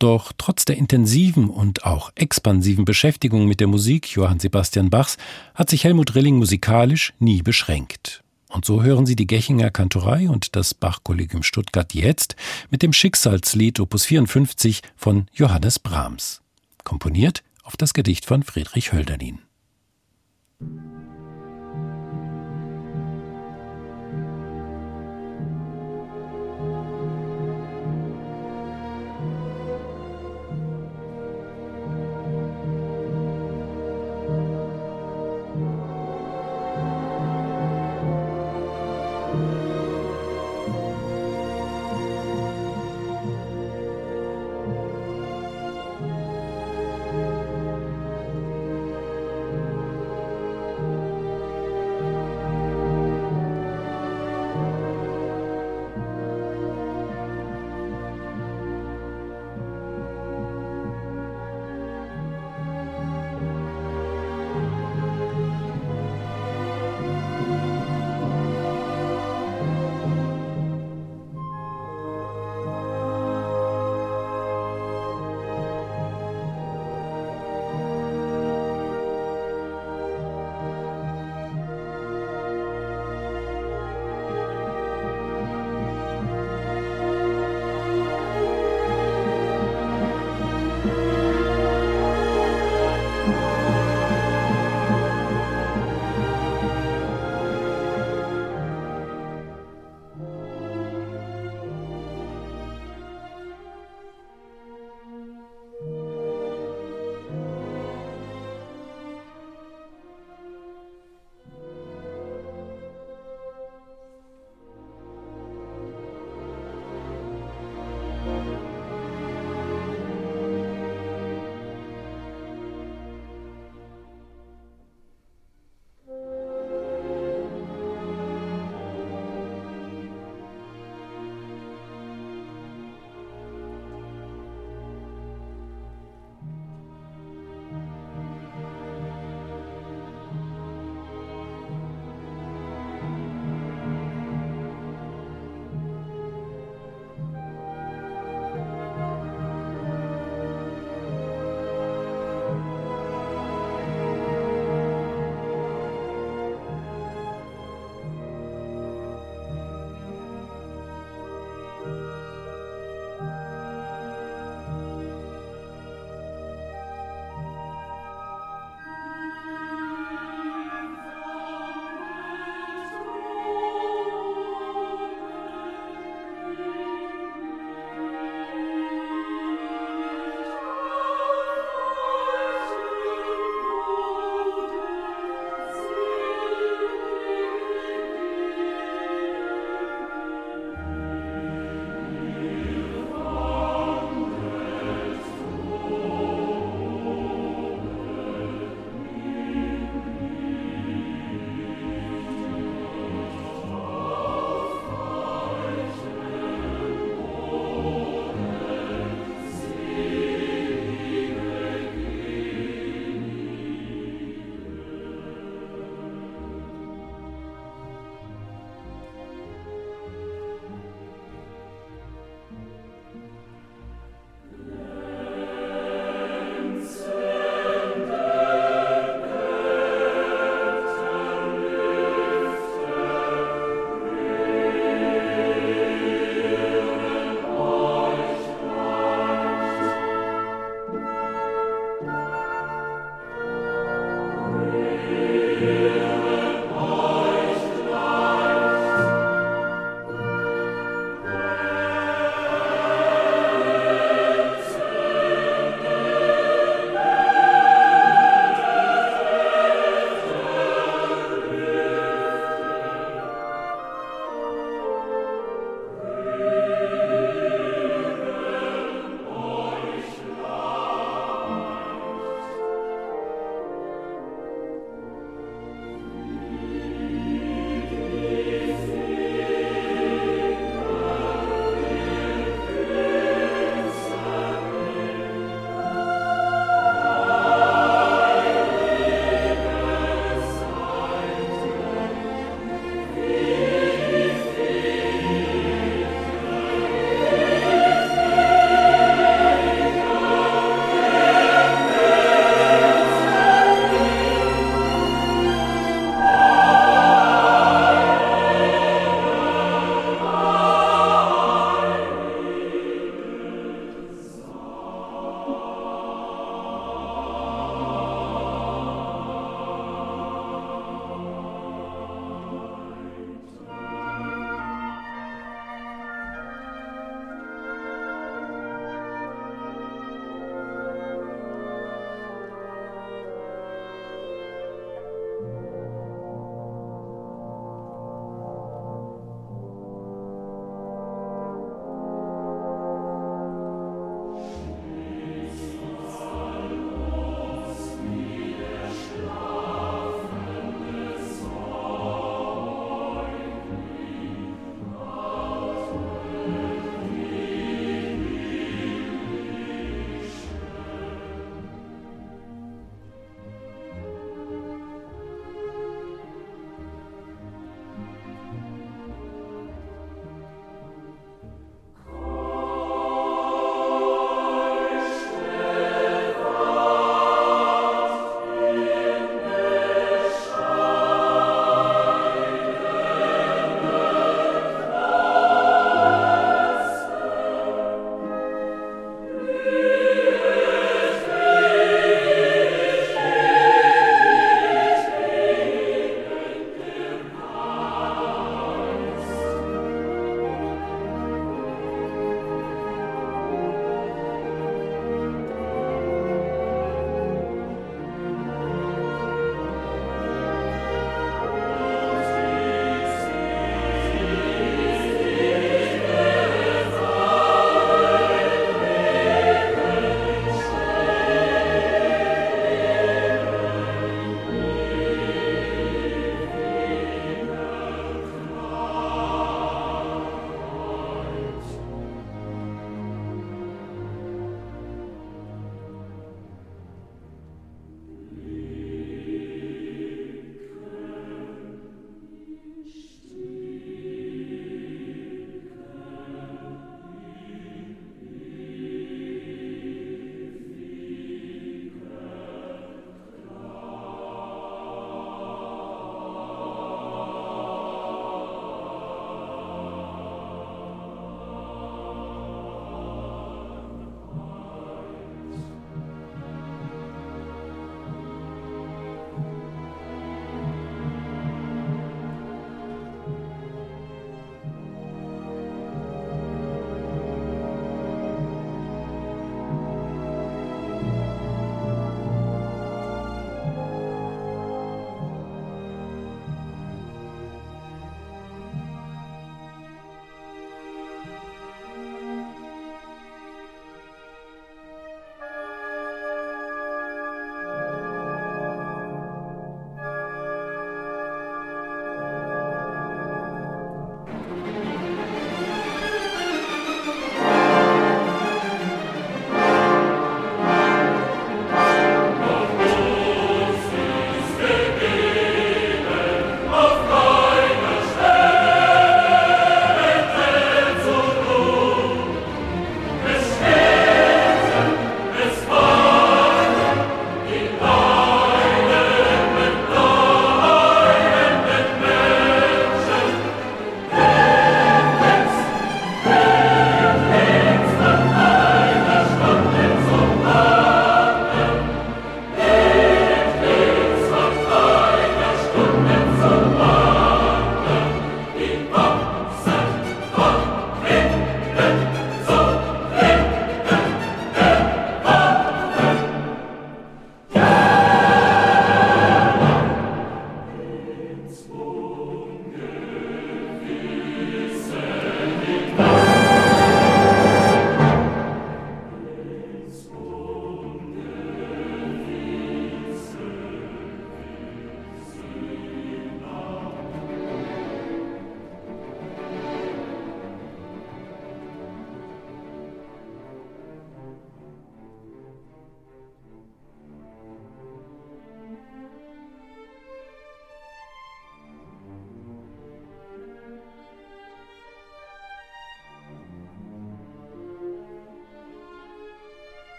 Doch 0.00 0.32
trotz 0.36 0.64
der 0.64 0.76
intensiven 0.76 1.50
und 1.50 1.84
auch 1.84 2.10
expansiven 2.16 2.84
Beschäftigung 2.84 3.46
mit 3.46 3.60
der 3.60 3.68
Musik 3.68 4.10
Johann 4.16 4.40
Sebastian 4.40 4.90
Bachs 4.90 5.18
hat 5.54 5.70
sich 5.70 5.84
Helmut 5.84 6.16
Rilling 6.16 6.38
musikalisch 6.38 7.14
nie 7.20 7.42
beschränkt. 7.42 8.24
Und 8.50 8.64
so 8.64 8.82
hören 8.82 9.06
Sie 9.06 9.16
die 9.16 9.28
Gechinger 9.28 9.70
Kantorei 9.70 10.28
und 10.28 10.56
das 10.56 10.74
Bachkollegium 10.74 11.44
Stuttgart 11.44 11.94
jetzt 11.94 12.34
mit 12.68 12.82
dem 12.82 12.92
Schicksalslied 12.92 13.78
Opus 13.78 14.04
54 14.04 14.82
von 14.96 15.28
Johannes 15.32 15.78
Brahms. 15.78 16.42
Komponiert 16.82 17.44
auf 17.62 17.76
das 17.76 17.94
Gedicht 17.94 18.26
von 18.26 18.42
Friedrich 18.42 18.92
Hölderlin. 18.92 19.38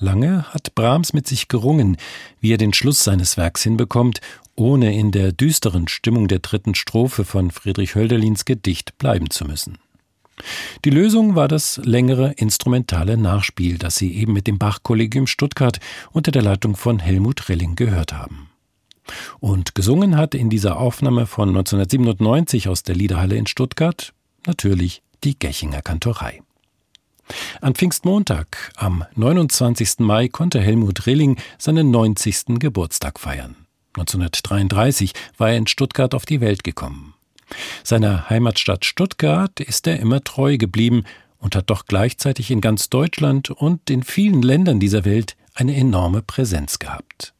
Lange 0.00 0.46
hat 0.52 0.74
Brahms 0.74 1.12
mit 1.12 1.26
sich 1.26 1.48
gerungen, 1.48 1.98
wie 2.40 2.54
er 2.54 2.58
den 2.58 2.72
Schluss 2.72 3.04
seines 3.04 3.36
Werks 3.36 3.62
hinbekommt, 3.62 4.20
ohne 4.56 4.98
in 4.98 5.12
der 5.12 5.32
düsteren 5.32 5.88
Stimmung 5.88 6.26
der 6.26 6.38
dritten 6.38 6.74
Strophe 6.74 7.24
von 7.24 7.50
Friedrich 7.50 7.94
Hölderlins 7.94 8.46
Gedicht 8.46 8.96
bleiben 8.96 9.28
zu 9.30 9.44
müssen. 9.44 9.78
Die 10.86 10.90
Lösung 10.90 11.34
war 11.34 11.48
das 11.48 11.76
längere 11.84 12.32
instrumentale 12.32 13.18
Nachspiel, 13.18 13.76
das 13.76 13.96
Sie 13.96 14.14
eben 14.14 14.32
mit 14.32 14.46
dem 14.46 14.58
Bach-Kollegium 14.58 15.26
Stuttgart 15.26 15.80
unter 16.12 16.30
der 16.30 16.42
Leitung 16.42 16.76
von 16.76 16.98
Helmut 16.98 17.50
Rilling 17.50 17.76
gehört 17.76 18.14
haben. 18.14 18.48
Und 19.38 19.74
gesungen 19.74 20.16
hat 20.16 20.34
in 20.34 20.48
dieser 20.48 20.78
Aufnahme 20.78 21.26
von 21.26 21.50
1997 21.50 22.68
aus 22.68 22.82
der 22.82 22.94
Liederhalle 22.94 23.36
in 23.36 23.46
Stuttgart 23.46 24.14
natürlich 24.46 25.02
die 25.24 25.38
Gechinger 25.38 25.82
Kantorei. 25.82 26.40
An 27.60 27.74
Pfingstmontag, 27.74 28.72
am 28.76 29.04
29. 29.14 30.00
Mai, 30.00 30.28
konnte 30.28 30.60
Helmut 30.60 31.06
Rilling 31.06 31.36
seinen 31.58 31.90
90. 31.90 32.58
Geburtstag 32.58 33.18
feiern. 33.20 33.56
1933 33.96 35.12
war 35.36 35.50
er 35.50 35.56
in 35.56 35.66
Stuttgart 35.66 36.14
auf 36.14 36.26
die 36.26 36.40
Welt 36.40 36.64
gekommen. 36.64 37.14
Seiner 37.82 38.30
Heimatstadt 38.30 38.84
Stuttgart 38.84 39.58
ist 39.60 39.86
er 39.86 39.98
immer 39.98 40.22
treu 40.22 40.56
geblieben 40.56 41.04
und 41.38 41.56
hat 41.56 41.70
doch 41.70 41.86
gleichzeitig 41.86 42.50
in 42.50 42.60
ganz 42.60 42.90
Deutschland 42.90 43.50
und 43.50 43.90
in 43.90 44.02
vielen 44.02 44.42
Ländern 44.42 44.78
dieser 44.78 45.04
Welt 45.04 45.36
eine 45.54 45.74
enorme 45.74 46.22
Präsenz 46.22 46.78
gehabt. 46.78 47.34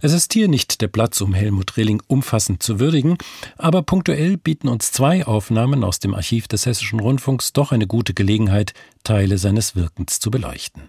Es 0.00 0.12
ist 0.12 0.32
hier 0.32 0.48
nicht 0.48 0.80
der 0.80 0.88
Platz, 0.88 1.20
um 1.20 1.34
Helmut 1.34 1.76
Rilling 1.76 2.02
umfassend 2.06 2.62
zu 2.62 2.80
würdigen, 2.80 3.18
aber 3.56 3.82
punktuell 3.82 4.36
bieten 4.36 4.68
uns 4.68 4.92
zwei 4.92 5.26
Aufnahmen 5.26 5.84
aus 5.84 5.98
dem 5.98 6.14
Archiv 6.14 6.48
des 6.48 6.66
Hessischen 6.66 7.00
Rundfunks 7.00 7.52
doch 7.52 7.72
eine 7.72 7.86
gute 7.86 8.14
Gelegenheit, 8.14 8.74
Teile 9.02 9.38
seines 9.38 9.76
Wirkens 9.76 10.20
zu 10.20 10.30
beleuchten. 10.30 10.82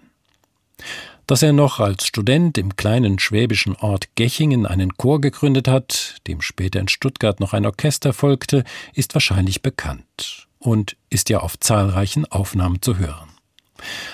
Dass 1.26 1.42
er 1.42 1.52
noch 1.52 1.80
als 1.80 2.06
Student 2.06 2.56
im 2.56 2.76
kleinen 2.76 3.18
schwäbischen 3.18 3.74
Ort 3.74 4.14
Gechingen 4.14 4.64
einen 4.64 4.96
Chor 4.96 5.20
gegründet 5.20 5.66
hat, 5.66 6.16
dem 6.28 6.40
später 6.40 6.78
in 6.78 6.88
Stuttgart 6.88 7.40
noch 7.40 7.52
ein 7.52 7.66
Orchester 7.66 8.12
folgte, 8.12 8.62
ist 8.94 9.14
wahrscheinlich 9.14 9.60
bekannt 9.60 10.46
und 10.60 10.96
ist 11.10 11.28
ja 11.28 11.40
auf 11.40 11.58
zahlreichen 11.58 12.26
Aufnahmen 12.26 12.80
zu 12.80 12.98
hören. 12.98 13.35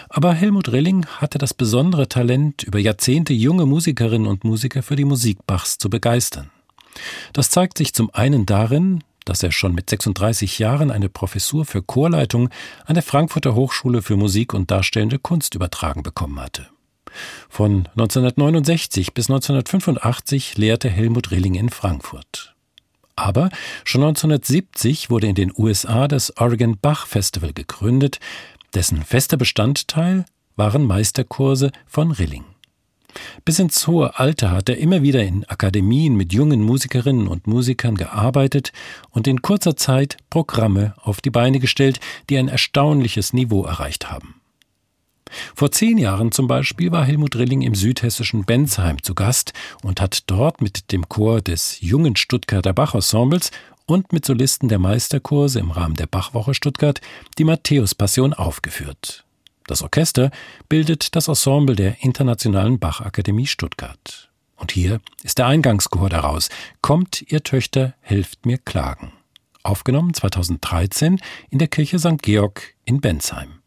Aber 0.09 0.35
Helmut 0.35 0.71
Rilling 0.71 1.07
hatte 1.07 1.39
das 1.39 1.55
besondere 1.55 2.09
Talent, 2.09 2.63
über 2.63 2.79
Jahrzehnte 2.79 3.33
junge 3.33 3.67
Musikerinnen 3.67 4.27
und 4.27 4.45
Musiker 4.45 4.83
für 4.83 4.97
die 4.97 5.05
Musik 5.05 5.47
Bachs 5.47 5.79
zu 5.79 5.91
begeistern. 5.91 6.51
Das 7.33 7.51
zeigt 7.51 7.79
sich 7.79 7.95
zum 7.95 8.11
einen 8.13 8.47
darin, 8.47 9.03
dass 9.25 9.43
er 9.43 9.53
schon 9.53 9.75
mit 9.75 9.89
36 9.89 10.59
Jahren 10.59 10.91
eine 10.91 11.09
Professur 11.09 11.65
für 11.65 11.83
Chorleitung 11.83 12.51
an 12.85 12.95
der 12.95 13.03
Frankfurter 13.03 13.55
Hochschule 13.55 14.03
für 14.03 14.17
Musik 14.17 14.53
und 14.53 14.71
Darstellende 14.71 15.19
Kunst 15.19 15.55
übertragen 15.55 16.03
bekommen 16.03 16.41
hatte. 16.41 16.69
Von 17.49 17.89
1969 17.97 19.15
bis 19.15 19.29
1985 19.29 20.57
lehrte 20.57 20.89
Helmut 20.89 21.31
Rilling 21.31 21.55
in 21.55 21.69
Frankfurt. 21.69 22.55
Aber 23.15 23.51
schon 23.85 24.03
1970 24.03 25.11
wurde 25.11 25.27
in 25.27 25.35
den 25.35 25.53
USA 25.57 26.09
das 26.09 26.37
Oregon 26.39 26.79
Bach 26.81 27.07
Festival 27.07 27.53
gegründet, 27.53 28.21
dessen 28.75 29.03
fester 29.03 29.37
Bestandteil 29.37 30.25
waren 30.57 30.87
Meisterkurse 30.87 31.71
von 31.87 32.11
Rilling. 32.11 32.45
Bis 33.45 33.59
ins 33.59 33.87
hohe 33.87 34.19
Alter 34.19 34.51
hat 34.51 34.69
er 34.69 34.79
immer 34.79 35.03
wieder 35.03 35.23
in 35.23 35.45
Akademien 35.45 36.17
mit 36.17 36.33
jungen 36.33 36.63
Musikerinnen 36.63 37.29
und 37.29 37.47
Musikern 37.47 37.97
gearbeitet 37.97 38.73
und 39.11 39.27
in 39.27 39.43
kurzer 39.43 39.77
Zeit 39.77 40.17
Programme 40.31 40.95
auf 41.03 41.21
die 41.21 41.31
Beine 41.31 41.59
gestellt, 41.59 42.01
die 42.31 42.39
ein 42.39 42.49
erstaunliches 42.49 43.33
Niveau 43.33 43.65
erreicht 43.65 44.11
haben. 44.11 44.37
Vor 45.55 45.71
zehn 45.73 45.97
Jahren 45.99 46.31
zum 46.31 46.47
Beispiel 46.47 46.93
war 46.93 47.05
Helmut 47.05 47.37
Rilling 47.37 47.63
im 47.63 47.75
südhessischen 47.75 48.45
Bensheim 48.45 49.03
zu 49.03 49.15
Gast 49.15 49.53
und 49.83 50.01
hat 50.01 50.25
dort 50.27 50.61
mit 50.61 50.93
dem 50.93 51.09
Chor 51.09 51.41
des 51.41 51.81
jungen 51.81 52.17
Stuttgarter 52.17 52.75
Bach-Ensembles 52.75 53.51
und 53.87 54.13
mit 54.13 54.25
Solisten 54.25 54.69
der 54.69 54.79
Meisterkurse 54.79 55.61
im 55.61 55.71
Rahmen 55.71 55.95
der 55.95 56.07
Bachwoche 56.07 56.55
Stuttgart 56.55 57.01
die 57.39 57.45
Matthäus-Passion 57.45 58.33
aufgeführt. 58.35 59.25
Das 59.67 59.83
Orchester 59.83 60.31
bildet 60.69 61.15
das 61.15 61.29
Ensemble 61.29 61.77
der 61.77 62.03
Internationalen 62.03 62.79
Bachakademie 62.79 63.47
Stuttgart. 63.47 64.31
Und 64.57 64.73
hier 64.73 65.01
ist 65.23 65.39
der 65.39 65.47
Eingangschor 65.47 66.09
daraus. 66.09 66.49
Kommt, 66.83 67.23
ihr 67.23 67.43
Töchter, 67.43 67.95
helft 68.01 68.47
mir 68.47 68.59
klagen. 68.59 69.13
Aufgenommen 69.63 70.15
2013 70.15 71.21
in 71.51 71.59
der 71.59 71.69
Kirche 71.69 71.99
St. 71.99 72.23
Georg 72.23 72.75
in 72.85 73.01
Bensheim. 73.01 73.62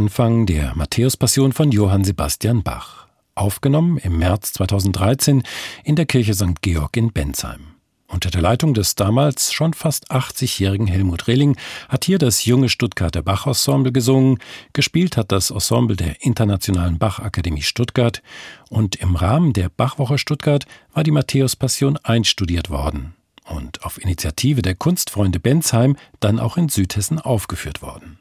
Anfang 0.00 0.46
der 0.46 0.74
Matthäus-Passion 0.76 1.52
von 1.52 1.72
Johann 1.72 2.04
Sebastian 2.04 2.62
Bach. 2.62 3.06
Aufgenommen 3.34 3.98
im 3.98 4.16
März 4.16 4.54
2013 4.54 5.42
in 5.84 5.94
der 5.94 6.06
Kirche 6.06 6.32
St. 6.32 6.62
Georg 6.62 6.96
in 6.96 7.12
Bensheim. 7.12 7.74
Unter 8.08 8.30
der 8.30 8.40
Leitung 8.40 8.72
des 8.72 8.94
damals 8.94 9.52
schon 9.52 9.74
fast 9.74 10.10
80-jährigen 10.10 10.86
Helmut 10.86 11.28
Rehling 11.28 11.54
hat 11.90 12.06
hier 12.06 12.16
das 12.16 12.46
junge 12.46 12.70
Stuttgarter 12.70 13.20
Bach-Ensemble 13.20 13.92
gesungen, 13.92 14.38
gespielt 14.72 15.18
hat 15.18 15.32
das 15.32 15.50
Ensemble 15.50 15.96
der 15.96 16.24
Internationalen 16.24 16.96
Bachakademie 16.96 17.60
Stuttgart 17.60 18.22
und 18.70 18.96
im 18.96 19.16
Rahmen 19.16 19.52
der 19.52 19.68
Bachwoche 19.68 20.16
Stuttgart 20.16 20.64
war 20.94 21.04
die 21.04 21.10
Matthäus-Passion 21.10 21.98
einstudiert 21.98 22.70
worden 22.70 23.16
und 23.44 23.84
auf 23.84 24.02
Initiative 24.02 24.62
der 24.62 24.76
Kunstfreunde 24.76 25.40
Bensheim 25.40 25.96
dann 26.20 26.40
auch 26.40 26.56
in 26.56 26.70
Südhessen 26.70 27.18
aufgeführt 27.18 27.82
worden. 27.82 28.18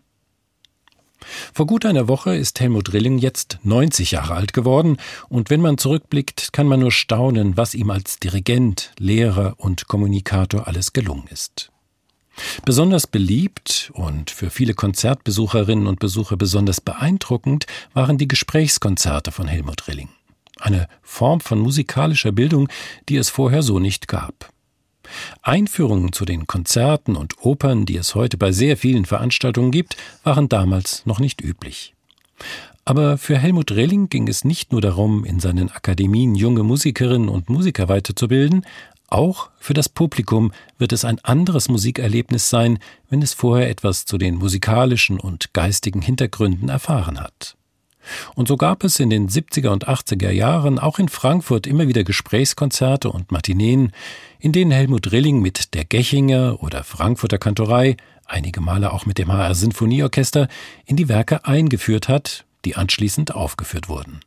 Vor 1.53 1.67
gut 1.67 1.85
einer 1.85 2.07
Woche 2.07 2.35
ist 2.35 2.59
Helmut 2.59 2.93
Rilling 2.93 3.17
jetzt 3.17 3.59
90 3.63 4.11
Jahre 4.11 4.35
alt 4.35 4.53
geworden, 4.53 4.97
und 5.29 5.49
wenn 5.49 5.61
man 5.61 5.77
zurückblickt, 5.77 6.53
kann 6.53 6.67
man 6.67 6.79
nur 6.79 6.91
staunen, 6.91 7.57
was 7.57 7.73
ihm 7.73 7.89
als 7.89 8.19
Dirigent, 8.19 8.91
Lehrer 8.97 9.55
und 9.57 9.87
Kommunikator 9.87 10.67
alles 10.67 10.93
gelungen 10.93 11.27
ist. 11.29 11.71
Besonders 12.65 13.07
beliebt 13.07 13.91
und 13.93 14.31
für 14.31 14.49
viele 14.49 14.73
Konzertbesucherinnen 14.73 15.87
und 15.87 15.99
Besucher 15.99 16.37
besonders 16.37 16.81
beeindruckend 16.81 17.65
waren 17.93 18.17
die 18.17 18.27
Gesprächskonzerte 18.27 19.31
von 19.31 19.47
Helmut 19.47 19.87
Rilling. 19.87 20.09
Eine 20.59 20.87
Form 21.01 21.39
von 21.41 21.59
musikalischer 21.59 22.31
Bildung, 22.31 22.69
die 23.07 23.17
es 23.17 23.29
vorher 23.29 23.63
so 23.63 23.79
nicht 23.79 24.07
gab. 24.07 24.51
Einführungen 25.41 26.13
zu 26.13 26.25
den 26.25 26.47
Konzerten 26.47 27.15
und 27.15 27.43
Opern, 27.43 27.85
die 27.85 27.97
es 27.97 28.15
heute 28.15 28.37
bei 28.37 28.51
sehr 28.51 28.77
vielen 28.77 29.05
Veranstaltungen 29.05 29.71
gibt, 29.71 29.97
waren 30.23 30.49
damals 30.49 31.05
noch 31.05 31.19
nicht 31.19 31.41
üblich. 31.41 31.93
Aber 32.85 33.17
für 33.17 33.37
Helmut 33.37 33.71
Rehling 33.71 34.09
ging 34.09 34.27
es 34.27 34.43
nicht 34.43 34.71
nur 34.71 34.81
darum, 34.81 35.23
in 35.23 35.39
seinen 35.39 35.69
Akademien 35.69 36.33
junge 36.33 36.63
Musikerinnen 36.63 37.29
und 37.29 37.49
Musiker 37.49 37.87
weiterzubilden, 37.87 38.65
auch 39.09 39.49
für 39.59 39.73
das 39.73 39.89
Publikum 39.89 40.51
wird 40.77 40.93
es 40.93 41.03
ein 41.03 41.19
anderes 41.19 41.67
Musikerlebnis 41.67 42.49
sein, 42.49 42.79
wenn 43.09 43.21
es 43.21 43.33
vorher 43.33 43.69
etwas 43.69 44.05
zu 44.05 44.17
den 44.17 44.35
musikalischen 44.35 45.19
und 45.19 45.53
geistigen 45.53 46.01
Hintergründen 46.01 46.69
erfahren 46.69 47.19
hat. 47.19 47.55
Und 48.35 48.47
so 48.47 48.57
gab 48.57 48.83
es 48.83 48.99
in 48.99 49.09
den 49.09 49.29
70er 49.29 49.69
und 49.69 49.87
80er 49.87 50.31
Jahren 50.31 50.79
auch 50.79 50.99
in 50.99 51.09
Frankfurt 51.09 51.67
immer 51.67 51.87
wieder 51.87 52.03
Gesprächskonzerte 52.03 53.11
und 53.11 53.31
Matineen, 53.31 53.91
in 54.39 54.51
denen 54.51 54.71
Helmut 54.71 55.11
Rilling 55.11 55.41
mit 55.41 55.73
der 55.73 55.85
Gechinger 55.85 56.61
oder 56.61 56.83
Frankfurter 56.83 57.37
Kantorei, 57.37 57.97
einige 58.25 58.61
Male 58.61 58.93
auch 58.93 59.05
mit 59.05 59.17
dem 59.17 59.31
HR 59.31 59.55
Sinfonieorchester, 59.55 60.47
in 60.85 60.95
die 60.95 61.09
Werke 61.09 61.45
eingeführt 61.45 62.07
hat, 62.07 62.45
die 62.65 62.75
anschließend 62.75 63.35
aufgeführt 63.35 63.89
wurden. 63.89 64.21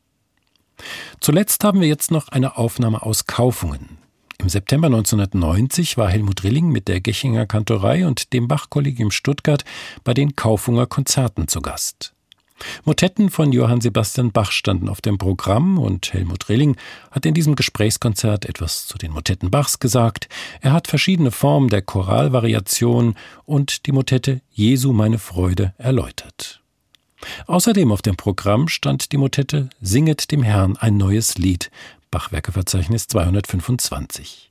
Zuletzt 1.20 1.64
haben 1.64 1.80
wir 1.80 1.88
jetzt 1.88 2.10
noch 2.10 2.28
eine 2.28 2.56
Aufnahme 2.56 3.02
aus 3.02 3.26
Kaufungen. 3.26 3.98
Im 4.38 4.48
September 4.48 4.86
1990 4.88 5.96
war 5.96 6.10
Helmut 6.10 6.42
Rilling 6.42 6.70
mit 6.70 6.88
der 6.88 7.00
Gechinger 7.00 7.46
Kantorei 7.46 8.06
und 8.06 8.32
dem 8.32 8.48
Bachkollegium 8.48 9.12
Stuttgart 9.12 9.64
bei 10.02 10.14
den 10.14 10.34
Kaufunger 10.34 10.86
Konzerten 10.86 11.46
zu 11.46 11.60
Gast. 11.60 12.11
Motetten 12.84 13.30
von 13.30 13.52
Johann 13.52 13.80
Sebastian 13.80 14.32
Bach 14.32 14.52
standen 14.52 14.88
auf 14.88 15.00
dem 15.00 15.18
Programm 15.18 15.78
und 15.78 16.12
Helmut 16.12 16.48
Rilling 16.48 16.76
hat 17.10 17.26
in 17.26 17.34
diesem 17.34 17.54
Gesprächskonzert 17.54 18.46
etwas 18.46 18.86
zu 18.86 18.98
den 18.98 19.12
Motetten 19.12 19.50
Bachs 19.50 19.78
gesagt. 19.78 20.28
Er 20.60 20.72
hat 20.72 20.88
verschiedene 20.88 21.30
Formen 21.30 21.68
der 21.68 21.82
Choralvariation 21.82 23.14
und 23.44 23.86
die 23.86 23.92
Motette 23.92 24.40
Jesu 24.50 24.92
meine 24.92 25.18
Freude 25.18 25.74
erläutert. 25.78 26.62
Außerdem 27.46 27.92
auf 27.92 28.02
dem 28.02 28.16
Programm 28.16 28.68
stand 28.68 29.12
die 29.12 29.16
Motette 29.16 29.70
Singet 29.80 30.30
dem 30.32 30.42
Herrn 30.42 30.76
ein 30.76 30.96
neues 30.96 31.38
Lied, 31.38 31.70
Bachwerkeverzeichnis 32.10 33.06
225. 33.06 34.50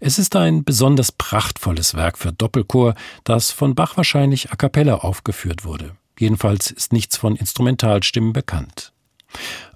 Es 0.00 0.18
ist 0.18 0.34
ein 0.36 0.64
besonders 0.64 1.12
prachtvolles 1.12 1.94
Werk 1.94 2.18
für 2.18 2.32
Doppelchor, 2.32 2.94
das 3.24 3.50
von 3.50 3.74
Bach 3.74 3.96
wahrscheinlich 3.96 4.50
a 4.50 4.56
cappella 4.56 4.96
aufgeführt 4.96 5.64
wurde. 5.64 5.96
Jedenfalls 6.18 6.70
ist 6.70 6.92
nichts 6.92 7.16
von 7.16 7.36
Instrumentalstimmen 7.36 8.32
bekannt. 8.32 8.92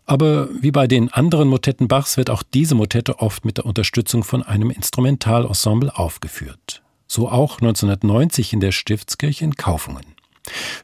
Aber 0.04 0.48
wie 0.60 0.72
bei 0.72 0.86
den 0.86 1.12
anderen 1.12 1.48
Motetten 1.48 1.88
Bachs 1.88 2.16
wird 2.16 2.30
auch 2.30 2.42
diese 2.42 2.74
Motette 2.74 3.20
oft 3.20 3.44
mit 3.44 3.58
der 3.58 3.66
Unterstützung 3.66 4.24
von 4.24 4.42
einem 4.42 4.70
Instrumentalensemble 4.70 5.96
aufgeführt. 5.96 6.82
So 7.06 7.28
auch 7.28 7.60
1990 7.60 8.52
in 8.52 8.60
der 8.60 8.72
Stiftskirche 8.72 9.44
in 9.44 9.54
Kaufungen. 9.54 10.04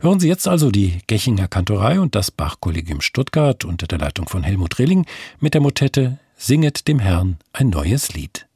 Hören 0.01 0.21
Sie 0.21 0.29
jetzt 0.29 0.47
also 0.47 0.71
die 0.71 1.01
Gechinger 1.07 1.49
Kantorei 1.49 2.01
und 2.01 2.15
das 2.15 2.31
Bachkollegium 2.31 3.01
Stuttgart 3.01 3.65
unter 3.65 3.87
der 3.87 3.99
Leitung 3.99 4.29
von 4.29 4.45
Helmut 4.45 4.79
Rilling 4.79 5.07
mit 5.41 5.55
der 5.55 5.61
Motette 5.61 6.19
Singet 6.37 6.87
dem 6.87 7.01
Herrn 7.01 7.39
ein 7.53 7.71
neues 7.71 8.15
Lied. 8.15 8.48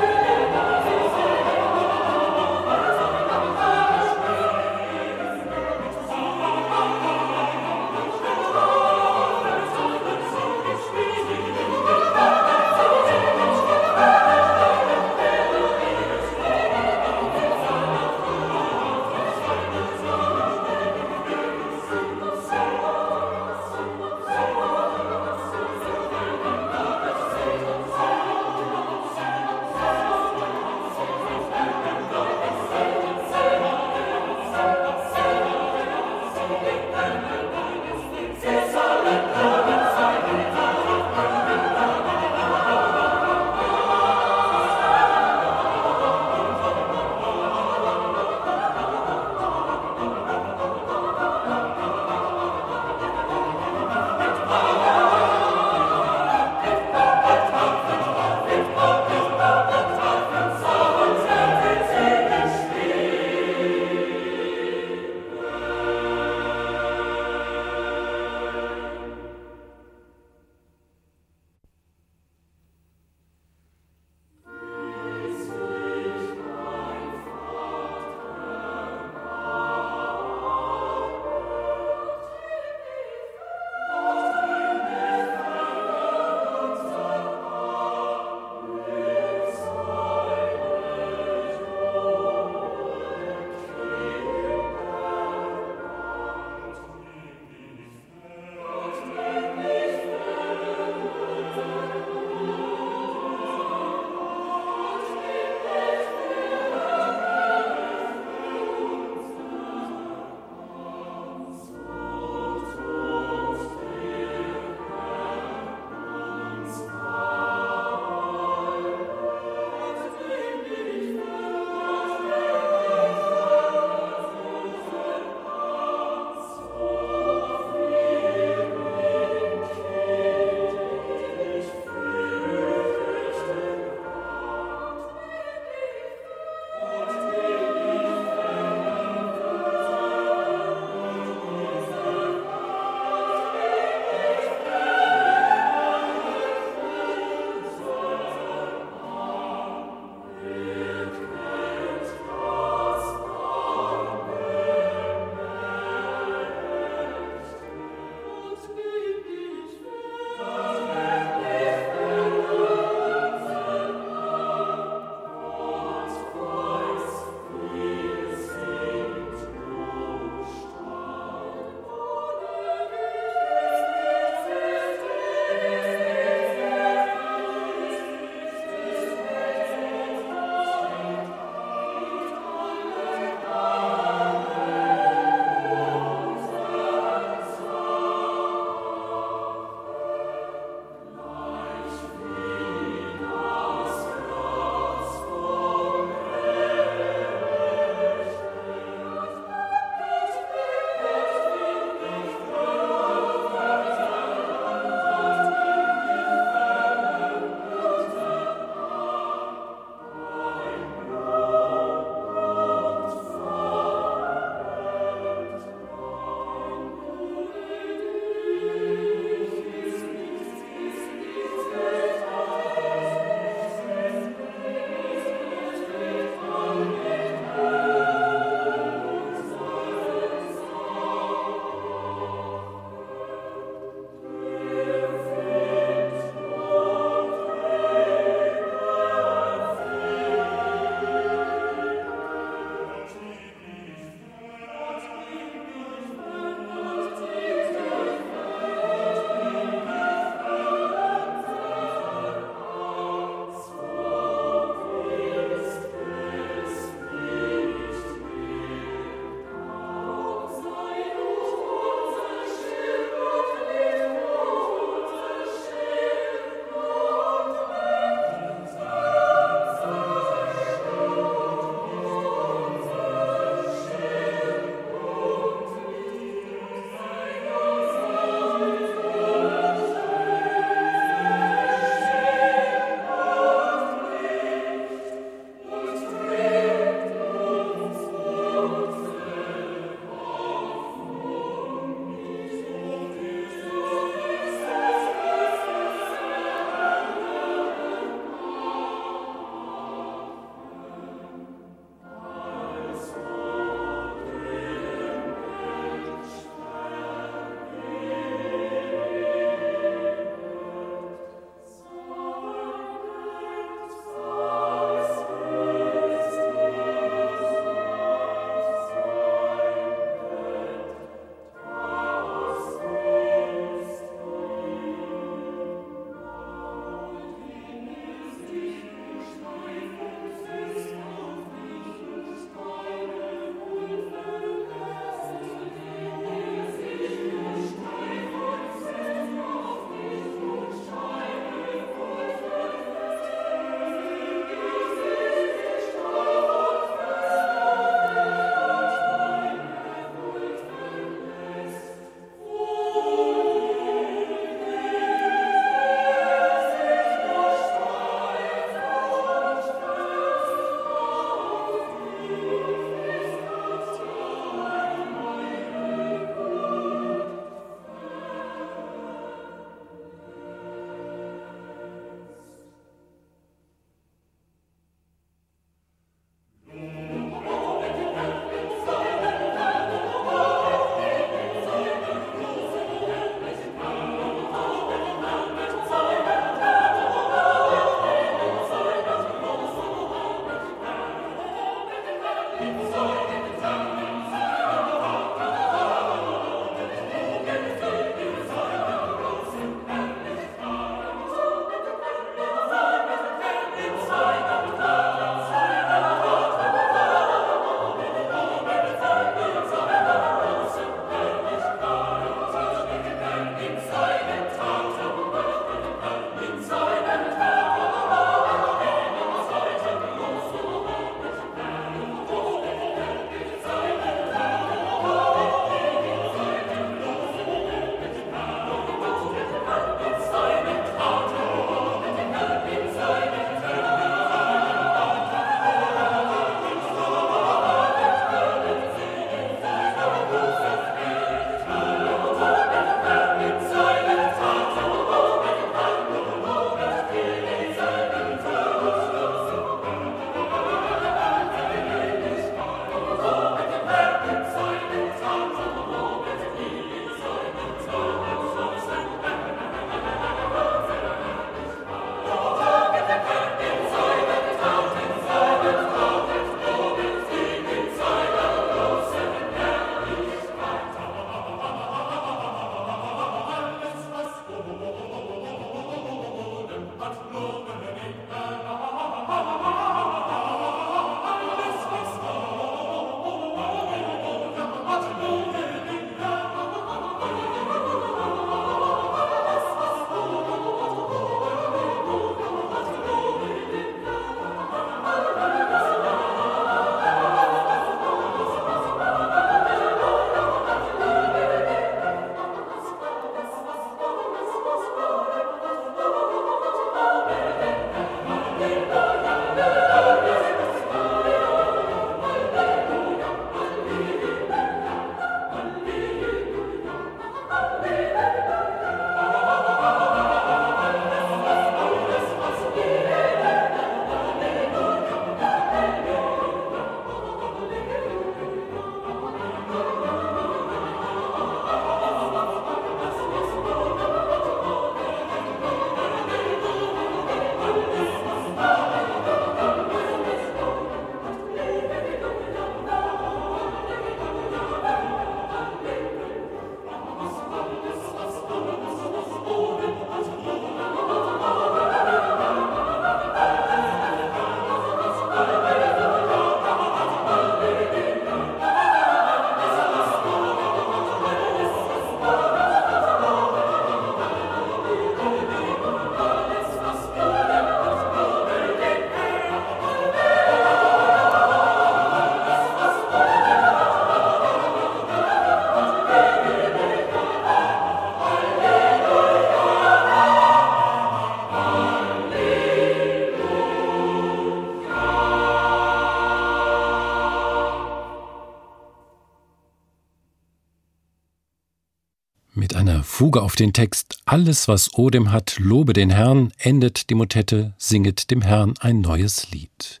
Fuge 593.26 593.42
auf 593.42 593.56
den 593.56 593.72
Text 593.72 594.20
Alles, 594.24 594.68
was 594.68 594.96
Odem 594.96 595.32
hat, 595.32 595.56
lobe 595.58 595.94
den 595.94 596.10
Herrn, 596.10 596.52
endet 596.58 597.10
die 597.10 597.16
Motette, 597.16 597.74
singet 597.76 598.30
dem 598.30 598.40
Herrn 598.40 598.74
ein 598.78 599.00
neues 599.00 599.50
Lied. 599.50 600.00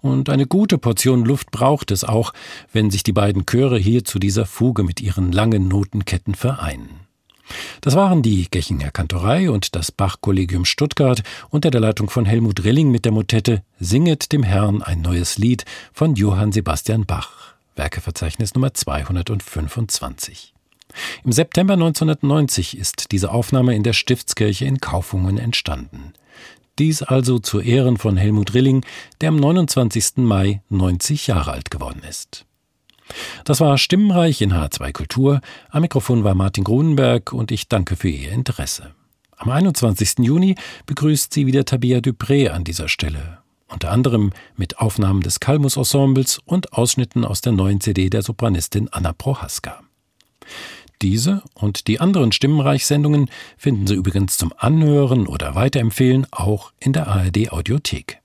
Und 0.00 0.28
eine 0.28 0.48
gute 0.48 0.76
Portion 0.76 1.24
Luft 1.24 1.52
braucht 1.52 1.92
es 1.92 2.02
auch, 2.02 2.32
wenn 2.72 2.90
sich 2.90 3.04
die 3.04 3.12
beiden 3.12 3.46
Chöre 3.46 3.78
hier 3.78 4.04
zu 4.04 4.18
dieser 4.18 4.44
Fuge 4.44 4.82
mit 4.82 5.00
ihren 5.00 5.30
langen 5.30 5.68
Notenketten 5.68 6.34
vereinen. 6.34 6.98
Das 7.80 7.94
waren 7.94 8.22
die 8.22 8.48
Gechinger 8.50 8.90
Kantorei 8.90 9.52
und 9.52 9.76
das 9.76 9.92
Bach-Kollegium 9.92 10.64
Stuttgart 10.64 11.22
unter 11.50 11.70
der 11.70 11.80
Leitung 11.80 12.10
von 12.10 12.24
Helmut 12.24 12.64
Rilling 12.64 12.90
mit 12.90 13.04
der 13.04 13.12
Motette 13.12 13.62
Singet 13.78 14.32
dem 14.32 14.42
Herrn 14.42 14.82
ein 14.82 15.00
neues 15.00 15.38
Lied 15.38 15.64
von 15.92 16.16
Johann 16.16 16.50
Sebastian 16.50 17.06
Bach. 17.06 17.54
Werkeverzeichnis 17.76 18.52
Nummer 18.54 18.74
225. 18.74 20.54
Im 21.24 21.32
September 21.32 21.74
1990 21.74 22.78
ist 22.78 23.12
diese 23.12 23.32
Aufnahme 23.32 23.74
in 23.74 23.82
der 23.82 23.92
Stiftskirche 23.92 24.64
in 24.64 24.78
Kaufungen 24.78 25.38
entstanden. 25.38 26.12
Dies 26.78 27.02
also 27.02 27.38
zu 27.38 27.60
Ehren 27.60 27.98
von 27.98 28.16
Helmut 28.16 28.54
Rilling, 28.54 28.84
der 29.20 29.28
am 29.28 29.36
29. 29.36 30.16
Mai 30.16 30.60
90 30.70 31.28
Jahre 31.28 31.52
alt 31.52 31.70
geworden 31.70 32.02
ist. 32.08 32.46
Das 33.44 33.60
war 33.60 33.78
Stimmenreich 33.78 34.40
in 34.40 34.52
H2 34.52 34.92
Kultur. 34.92 35.40
Am 35.70 35.82
Mikrofon 35.82 36.24
war 36.24 36.34
Martin 36.34 36.64
Grunenberg 36.64 37.32
und 37.32 37.52
ich 37.52 37.68
danke 37.68 37.96
für 37.96 38.08
Ihr 38.08 38.32
Interesse. 38.32 38.94
Am 39.36 39.50
21. 39.50 40.20
Juni 40.20 40.56
begrüßt 40.86 41.32
sie 41.32 41.46
wieder 41.46 41.64
Tabia 41.64 41.98
Dupré 41.98 42.48
an 42.48 42.64
dieser 42.64 42.88
Stelle. 42.88 43.38
Unter 43.68 43.90
anderem 43.90 44.32
mit 44.56 44.78
Aufnahmen 44.78 45.20
des 45.20 45.40
Kalmus 45.40 45.76
Ensembles 45.76 46.38
und 46.44 46.72
Ausschnitten 46.72 47.24
aus 47.24 47.40
der 47.40 47.52
neuen 47.52 47.80
CD 47.80 48.08
der 48.08 48.22
Sopranistin 48.22 48.88
Anna 48.90 49.12
Prohaska. 49.12 49.80
Diese 51.04 51.42
und 51.52 51.86
die 51.86 52.00
anderen 52.00 52.32
Stimmenreich-Sendungen 52.32 53.28
finden 53.58 53.86
Sie 53.86 53.94
übrigens 53.94 54.38
zum 54.38 54.54
Anhören 54.56 55.26
oder 55.26 55.54
Weiterempfehlen 55.54 56.26
auch 56.30 56.72
in 56.80 56.94
der 56.94 57.08
ARD 57.08 57.52
Audiothek. 57.52 58.22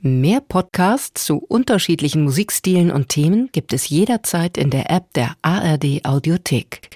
Mehr 0.00 0.42
Podcasts 0.42 1.24
zu 1.24 1.38
unterschiedlichen 1.38 2.24
Musikstilen 2.24 2.90
und 2.90 3.08
Themen 3.08 3.48
gibt 3.52 3.72
es 3.72 3.88
jederzeit 3.88 4.58
in 4.58 4.68
der 4.68 4.90
App 4.90 5.14
der 5.14 5.34
ARD 5.40 6.04
Audiothek. 6.04 6.90